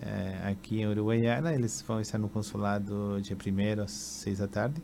É, 0.00 0.50
aqui 0.50 0.82
em 0.82 0.86
Uruguaiana, 0.86 1.52
eles 1.52 1.82
vão 1.82 2.00
estar 2.00 2.18
no 2.18 2.28
consulado 2.28 3.20
dia 3.20 3.36
1 3.36 3.82
às 3.82 3.90
6 3.90 4.38
da 4.38 4.46
tarde 4.46 4.80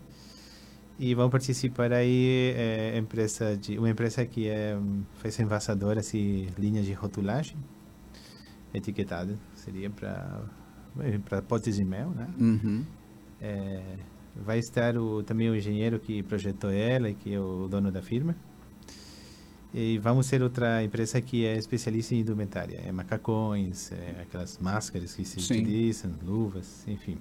e 0.98 1.14
vão 1.14 1.30
participar 1.30 1.92
aí 1.92 2.54
é, 2.56 2.98
empresa 2.98 3.56
de 3.56 3.78
uma 3.78 3.88
empresa 3.88 4.26
que 4.26 4.48
é, 4.48 4.76
faz 5.14 5.38
envasadoras 5.38 6.12
e 6.12 6.48
linhas 6.58 6.86
de 6.86 6.92
rotulagem 6.92 7.56
etiquetada 8.72 9.36
seria 9.54 9.90
para 9.90 10.42
para 11.24 11.42
potes 11.42 11.76
de 11.76 11.84
mel 11.84 12.10
né 12.10 12.28
uhum. 12.38 12.84
é, 13.40 13.96
vai 14.36 14.58
estar 14.58 14.96
o, 14.96 15.22
também 15.22 15.48
o 15.50 15.56
engenheiro 15.56 15.98
que 15.98 16.22
projetou 16.22 16.70
ela 16.70 17.10
e 17.10 17.14
que 17.14 17.34
é 17.34 17.40
o 17.40 17.68
dono 17.68 17.90
da 17.90 18.02
firma 18.02 18.34
e 19.72 19.98
vamos 19.98 20.26
ser 20.26 20.42
outra 20.42 20.82
empresa 20.82 21.20
que 21.20 21.46
é 21.46 21.56
especialista 21.56 22.14
em 22.14 22.20
indumentária 22.20 22.80
é 22.84 22.90
macacões 22.90 23.92
é 23.92 24.22
aquelas 24.22 24.58
máscaras 24.58 25.14
que 25.14 25.24
se 25.24 25.40
Sim. 25.40 25.54
utilizam 25.54 26.12
luvas 26.24 26.86
enfim 26.88 27.18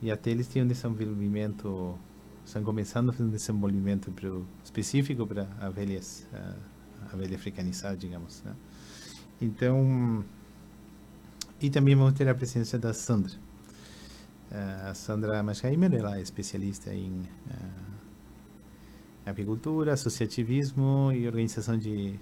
e 0.00 0.10
até 0.10 0.30
eles 0.30 0.48
têm 0.48 0.62
um 0.62 0.66
desenvolvimento 0.66 1.98
estão 2.44 2.62
começando 2.62 3.10
a 3.10 3.12
fazer 3.12 3.24
um 3.24 3.30
desenvolvimento 3.30 4.10
pro, 4.12 4.46
específico 4.64 5.26
para 5.26 5.48
abelhas, 5.60 6.26
a 6.32 7.12
abelha 7.12 7.36
africanizada, 7.36 7.96
digamos. 7.96 8.42
Né? 8.42 8.54
Então, 9.40 10.24
e 11.62 11.70
também 11.70 11.94
vamos 11.94 12.14
ter 12.14 12.28
a 12.28 12.34
presença 12.34 12.76
da 12.76 12.92
Sandra. 12.92 13.32
a 14.88 14.92
Sandra 14.94 15.42
Maschheimer, 15.42 15.94
ela 15.94 16.18
é 16.18 16.20
especialista 16.20 16.92
em 16.92 17.20
uh, 17.20 17.92
apicultura, 19.24 19.92
associativismo 19.92 21.12
e 21.14 21.24
organização 21.26 21.78
de, 21.78 22.18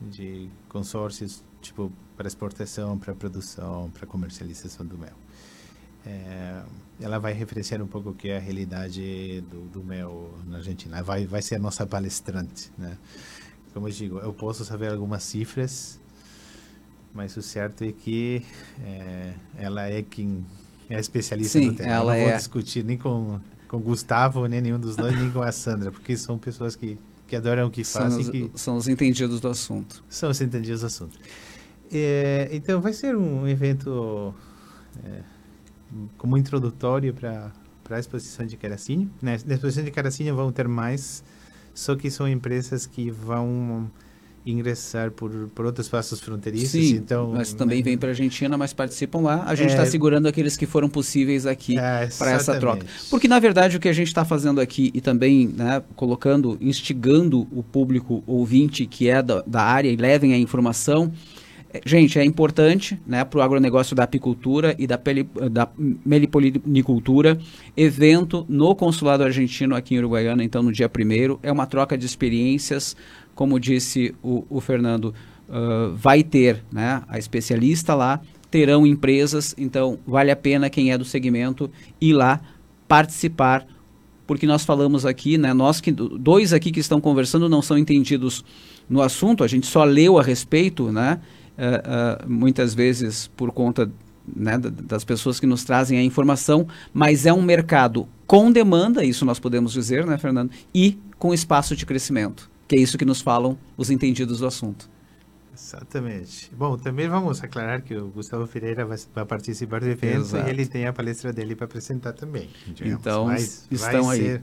de 0.00 0.48
consórcios, 0.68 1.42
tipo, 1.60 1.92
para 2.16 2.28
exportação, 2.28 2.96
para 2.96 3.14
produção, 3.14 3.90
para 3.90 4.06
comercialização 4.06 4.86
do 4.86 4.96
mel. 4.96 5.14
É, 6.06 6.62
ela 7.00 7.18
vai 7.18 7.32
referenciar 7.32 7.82
um 7.82 7.88
pouco 7.88 8.10
o 8.10 8.14
que 8.14 8.28
é 8.28 8.36
a 8.36 8.40
realidade 8.40 9.40
do, 9.50 9.62
do 9.70 9.82
mel 9.82 10.32
na 10.46 10.58
Argentina. 10.58 11.02
Vai, 11.02 11.26
vai 11.26 11.42
ser 11.42 11.56
a 11.56 11.58
nossa 11.58 11.84
palestrante, 11.84 12.70
né? 12.78 12.96
Como 13.72 13.88
eu 13.88 13.92
digo, 13.92 14.18
eu 14.18 14.32
posso 14.32 14.64
saber 14.64 14.92
algumas 14.92 15.24
cifras, 15.24 15.98
mas 17.14 17.36
o 17.36 17.42
certo 17.42 17.84
é 17.84 17.92
que 17.92 18.42
é, 18.82 19.32
ela 19.56 19.88
é 19.88 20.02
quem 20.02 20.44
é 20.90 20.98
especialista 20.98 21.58
Sim, 21.58 21.68
no 21.68 21.74
tema. 21.74 21.90
Ela 21.90 22.16
eu 22.16 22.20
não 22.20 22.26
é... 22.26 22.30
vou 22.30 22.38
discutir 22.38 22.84
nem 22.84 22.98
com 22.98 23.40
com 23.74 23.80
Gustavo, 23.80 24.46
nem 24.46 24.60
nenhum 24.60 24.78
dos 24.78 24.94
dois, 24.94 25.16
nem 25.18 25.30
com 25.30 25.42
a 25.42 25.50
Sandra, 25.50 25.90
porque 25.90 26.16
são 26.16 26.38
pessoas 26.38 26.76
que, 26.76 26.98
que 27.26 27.34
adoram 27.34 27.66
o 27.66 27.70
que 27.70 27.82
fazem. 27.82 28.22
São, 28.22 28.32
que... 28.32 28.50
são 28.54 28.76
os 28.76 28.88
entendidos 28.88 29.40
do 29.40 29.48
assunto. 29.48 30.04
São 30.08 30.30
os 30.30 30.40
entendidos 30.40 30.80
do 30.80 30.86
assunto. 30.86 31.18
É, 31.92 32.48
então, 32.52 32.80
vai 32.80 32.92
ser 32.92 33.16
um 33.16 33.46
evento 33.48 34.34
é, 35.04 35.20
como 36.16 36.38
introdutório 36.38 37.12
para 37.12 37.52
a 37.90 37.98
exposição 37.98 38.46
de 38.46 38.56
Caracinho. 38.56 39.10
Na, 39.20 39.32
na 39.32 39.54
exposição 39.54 39.84
de 39.84 39.90
Caracinho 39.90 40.34
vão 40.36 40.52
ter 40.52 40.68
mais, 40.68 41.24
só 41.74 41.96
que 41.96 42.10
são 42.10 42.28
empresas 42.28 42.86
que 42.86 43.10
vão 43.10 43.90
ingressar 44.46 45.10
por, 45.10 45.30
por 45.54 45.64
outros 45.64 45.88
passos 45.88 46.20
fronteiriços. 46.20 46.70
Sim, 46.70 46.96
então, 46.96 47.32
mas 47.32 47.52
também 47.52 47.82
vêm 47.82 47.96
para 47.96 48.10
a 48.10 48.12
Argentina, 48.12 48.56
mas 48.58 48.72
participam 48.72 49.20
lá. 49.20 49.44
A 49.46 49.54
gente 49.54 49.70
está 49.70 49.82
é, 49.82 49.86
segurando 49.86 50.26
aqueles 50.26 50.56
que 50.56 50.66
foram 50.66 50.88
possíveis 50.88 51.46
aqui 51.46 51.78
é, 51.78 52.08
para 52.18 52.32
essa 52.32 52.58
troca. 52.58 52.86
Porque, 53.10 53.26
na 53.26 53.38
verdade, 53.38 53.76
o 53.76 53.80
que 53.80 53.88
a 53.88 53.92
gente 53.92 54.08
está 54.08 54.24
fazendo 54.24 54.60
aqui 54.60 54.90
e 54.94 55.00
também 55.00 55.48
né, 55.48 55.82
colocando, 55.96 56.58
instigando 56.60 57.46
o 57.50 57.62
público 57.62 58.22
ouvinte 58.26 58.86
que 58.86 59.08
é 59.08 59.22
da, 59.22 59.42
da 59.46 59.62
área 59.62 59.88
e 59.88 59.96
levem 59.96 60.34
a 60.34 60.38
informação 60.38 61.12
Gente, 61.84 62.18
é 62.18 62.24
importante 62.24 63.00
né, 63.04 63.24
para 63.24 63.38
o 63.38 63.42
agronegócio 63.42 63.96
da 63.96 64.04
apicultura 64.04 64.76
e 64.78 64.86
da, 64.86 64.96
peli, 64.96 65.24
da 65.50 65.68
melipolinicultura. 65.76 67.36
Evento 67.76 68.46
no 68.48 68.76
Consulado 68.76 69.24
Argentino 69.24 69.74
aqui 69.74 69.94
em 69.94 69.98
Uruguaiana, 69.98 70.44
então 70.44 70.62
no 70.62 70.70
dia 70.70 70.88
1 70.88 71.38
É 71.42 71.50
uma 71.50 71.66
troca 71.66 71.98
de 71.98 72.06
experiências, 72.06 72.96
como 73.34 73.58
disse 73.58 74.14
o, 74.22 74.44
o 74.48 74.60
Fernando, 74.60 75.14
uh, 75.48 75.94
vai 75.94 76.22
ter 76.22 76.62
né, 76.72 77.02
a 77.08 77.18
especialista 77.18 77.94
lá, 77.94 78.20
terão 78.50 78.86
empresas, 78.86 79.54
então 79.58 79.98
vale 80.06 80.30
a 80.30 80.36
pena 80.36 80.70
quem 80.70 80.92
é 80.92 80.98
do 80.98 81.04
segmento 81.04 81.70
ir 82.00 82.12
lá 82.12 82.40
participar, 82.86 83.66
porque 84.26 84.46
nós 84.46 84.64
falamos 84.64 85.04
aqui, 85.04 85.36
né, 85.36 85.52
nós 85.52 85.80
que 85.80 85.90
dois 85.92 86.52
aqui 86.52 86.70
que 86.70 86.80
estão 86.80 87.00
conversando 87.00 87.48
não 87.48 87.60
são 87.60 87.76
entendidos 87.76 88.44
no 88.88 89.02
assunto, 89.02 89.42
a 89.42 89.48
gente 89.48 89.66
só 89.66 89.84
leu 89.84 90.18
a 90.18 90.22
respeito, 90.22 90.92
né? 90.92 91.20
uh, 91.58 92.24
uh, 92.24 92.30
muitas 92.30 92.74
vezes 92.74 93.28
por 93.36 93.52
conta 93.52 93.90
né, 94.34 94.58
das 94.58 95.04
pessoas 95.04 95.38
que 95.38 95.46
nos 95.46 95.64
trazem 95.64 95.98
a 95.98 96.02
informação, 96.02 96.66
mas 96.92 97.26
é 97.26 97.32
um 97.32 97.42
mercado 97.42 98.08
com 98.26 98.50
demanda, 98.50 99.04
isso 99.04 99.24
nós 99.24 99.38
podemos 99.38 99.72
dizer, 99.72 100.06
né, 100.06 100.16
Fernando, 100.16 100.50
e 100.74 100.98
com 101.18 101.34
espaço 101.34 101.76
de 101.76 101.84
crescimento, 101.84 102.50
que 102.74 102.80
é 102.80 102.82
isso 102.82 102.98
que 102.98 103.04
nos 103.04 103.20
falam 103.20 103.56
os 103.76 103.88
entendidos 103.88 104.40
do 104.40 104.46
assunto. 104.46 104.90
Exatamente. 105.56 106.50
Bom, 106.58 106.76
também 106.76 107.08
vamos 107.08 107.40
aclarar 107.40 107.80
que 107.82 107.94
o 107.94 108.08
Gustavo 108.08 108.48
Ferreira 108.48 108.84
vai, 108.84 108.98
vai 109.14 109.24
participar 109.24 109.80
do 109.80 109.86
evento 109.86 110.22
Exato. 110.22 110.48
e 110.48 110.50
ele 110.50 110.66
tem 110.66 110.84
a 110.84 110.92
palestra 110.92 111.32
dele 111.32 111.54
para 111.54 111.66
apresentar 111.66 112.12
também. 112.12 112.48
Digamos. 112.66 113.00
Então, 113.00 113.26
Mas 113.26 113.68
estão 113.70 114.10
aí. 114.10 114.20
Ser, 114.20 114.42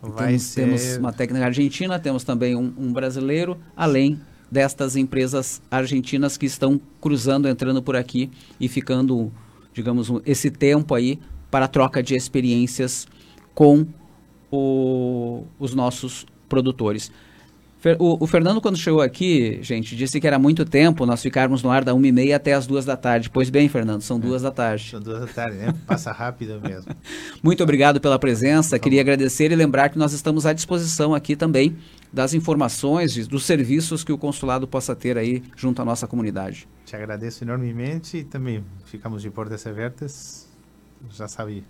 vai 0.00 0.26
temos, 0.28 0.42
ser... 0.42 0.64
temos 0.64 0.96
uma 0.98 1.12
técnica 1.12 1.46
argentina, 1.46 1.98
temos 1.98 2.22
também 2.22 2.54
um, 2.54 2.72
um 2.78 2.92
brasileiro, 2.92 3.58
além 3.76 4.20
destas 4.48 4.94
empresas 4.94 5.60
argentinas 5.68 6.36
que 6.36 6.46
estão 6.46 6.80
cruzando, 7.00 7.48
entrando 7.48 7.82
por 7.82 7.96
aqui 7.96 8.30
e 8.60 8.68
ficando, 8.68 9.32
digamos, 9.74 10.08
esse 10.24 10.52
tempo 10.52 10.94
aí 10.94 11.18
para 11.50 11.66
troca 11.66 12.00
de 12.00 12.14
experiências 12.14 13.08
com 13.52 13.84
o, 14.52 15.44
os 15.58 15.74
nossos 15.74 16.24
produtores. 16.48 17.10
O, 17.98 18.24
o, 18.24 18.26
Fernando, 18.26 18.60
quando 18.60 18.76
chegou 18.76 19.00
aqui, 19.00 19.58
gente, 19.62 19.96
disse 19.96 20.20
que 20.20 20.26
era 20.26 20.38
muito 20.38 20.66
tempo 20.66 21.06
nós 21.06 21.22
ficarmos 21.22 21.62
no 21.62 21.70
ar 21.70 21.82
da 21.82 21.92
1h30 21.92 22.34
até 22.34 22.52
as 22.52 22.66
2 22.66 22.84
da 22.84 22.94
tarde. 22.94 23.30
Pois 23.30 23.48
bem, 23.48 23.70
Fernando, 23.70 24.02
são 24.02 24.18
é, 24.18 24.20
duas 24.20 24.42
da 24.42 24.50
tarde. 24.50 24.90
São 24.90 25.00
duas 25.00 25.20
da 25.20 25.26
tarde, 25.26 25.56
né? 25.56 25.74
Passa 25.86 26.12
rápido 26.12 26.60
mesmo. 26.60 26.94
muito 27.42 27.62
obrigado 27.62 27.98
pela 27.98 28.18
presença. 28.18 28.78
Queria 28.78 29.00
agradecer 29.00 29.50
e 29.50 29.56
lembrar 29.56 29.88
que 29.88 29.98
nós 29.98 30.12
estamos 30.12 30.44
à 30.44 30.52
disposição 30.52 31.14
aqui 31.14 31.34
também 31.34 31.74
das 32.12 32.34
informações, 32.34 33.26
dos 33.26 33.44
serviços 33.44 34.04
que 34.04 34.12
o 34.12 34.18
consulado 34.18 34.68
possa 34.68 34.94
ter 34.94 35.16
aí 35.16 35.42
junto 35.56 35.80
à 35.80 35.84
nossa 35.84 36.06
comunidade. 36.06 36.68
Te 36.84 36.94
agradeço 36.94 37.44
enormemente 37.44 38.18
e 38.18 38.24
também 38.24 38.62
ficamos 38.84 39.22
de 39.22 39.30
portas 39.30 39.66
abertas. 39.66 40.46
Já 41.12 41.26
sabe 41.26 41.64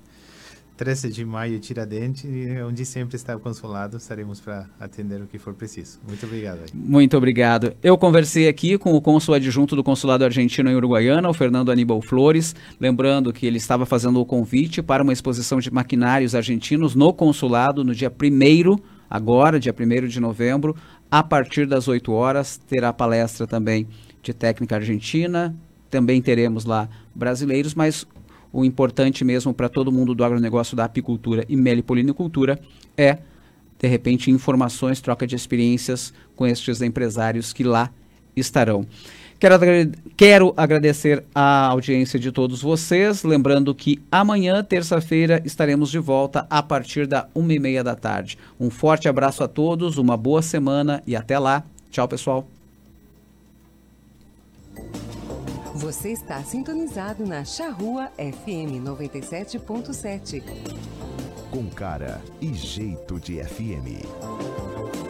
13 0.80 1.10
de 1.10 1.26
maio, 1.26 1.60
Tiradentes, 1.60 2.24
onde 2.66 2.86
sempre 2.86 3.14
está 3.14 3.36
o 3.36 3.38
consulado, 3.38 3.98
estaremos 3.98 4.40
para 4.40 4.64
atender 4.80 5.20
o 5.20 5.26
que 5.26 5.38
for 5.38 5.52
preciso. 5.52 6.00
Muito 6.08 6.24
obrigado. 6.24 6.60
Muito 6.72 7.16
obrigado. 7.18 7.74
Eu 7.82 7.98
conversei 7.98 8.48
aqui 8.48 8.78
com 8.78 8.94
o 8.94 9.00
cônsul 9.02 9.34
adjunto 9.34 9.76
do 9.76 9.84
consulado 9.84 10.24
argentino 10.24 10.70
em 10.70 10.74
Uruguaiana, 10.74 11.28
o 11.28 11.34
Fernando 11.34 11.70
Aníbal 11.70 12.00
Flores, 12.00 12.56
lembrando 12.80 13.30
que 13.30 13.44
ele 13.44 13.58
estava 13.58 13.84
fazendo 13.84 14.22
o 14.22 14.24
convite 14.24 14.80
para 14.82 15.02
uma 15.02 15.12
exposição 15.12 15.58
de 15.58 15.70
maquinários 15.70 16.34
argentinos 16.34 16.94
no 16.94 17.12
consulado 17.12 17.84
no 17.84 17.94
dia 17.94 18.10
1 18.10 18.78
agora, 19.10 19.60
dia 19.60 19.74
1 19.78 20.08
de 20.08 20.18
novembro, 20.18 20.74
a 21.10 21.22
partir 21.22 21.66
das 21.66 21.88
8 21.88 22.10
horas, 22.10 22.56
terá 22.56 22.90
palestra 22.90 23.46
também 23.46 23.86
de 24.22 24.32
técnica 24.32 24.76
argentina, 24.76 25.54
também 25.90 26.22
teremos 26.22 26.64
lá 26.64 26.88
brasileiros, 27.14 27.74
mas 27.74 28.06
o 28.52 28.64
importante 28.64 29.24
mesmo 29.24 29.54
para 29.54 29.68
todo 29.68 29.92
mundo 29.92 30.14
do 30.14 30.24
agronegócio, 30.24 30.76
da 30.76 30.84
apicultura 30.84 31.44
e 31.48 31.56
melipolinicultura 31.56 32.60
é, 32.96 33.18
de 33.80 33.88
repente, 33.88 34.30
informações, 34.30 35.00
troca 35.00 35.26
de 35.26 35.34
experiências 35.34 36.12
com 36.36 36.46
estes 36.46 36.82
empresários 36.82 37.52
que 37.52 37.64
lá 37.64 37.90
estarão. 38.36 38.86
Quero, 39.38 39.56
quero 40.18 40.54
agradecer 40.54 41.24
a 41.34 41.68
audiência 41.68 42.18
de 42.18 42.30
todos 42.30 42.60
vocês, 42.60 43.24
lembrando 43.24 43.74
que 43.74 43.98
amanhã, 44.12 44.62
terça-feira, 44.62 45.40
estaremos 45.46 45.90
de 45.90 45.98
volta 45.98 46.46
a 46.50 46.62
partir 46.62 47.06
da 47.06 47.26
uma 47.34 47.54
e 47.54 47.58
meia 47.58 47.82
da 47.82 47.96
tarde. 47.96 48.36
Um 48.60 48.68
forte 48.68 49.08
abraço 49.08 49.42
a 49.42 49.48
todos, 49.48 49.96
uma 49.96 50.14
boa 50.14 50.42
semana 50.42 51.02
e 51.06 51.16
até 51.16 51.38
lá. 51.38 51.64
Tchau, 51.90 52.06
pessoal. 52.06 52.59
Você 55.80 56.10
está 56.12 56.44
sintonizado 56.44 57.24
na 57.24 57.42
Charrua 57.42 58.12
FM 58.18 58.84
97.7. 58.84 60.42
Com 61.50 61.70
cara 61.70 62.20
e 62.38 62.52
jeito 62.52 63.18
de 63.18 63.42
FM. 63.42 65.09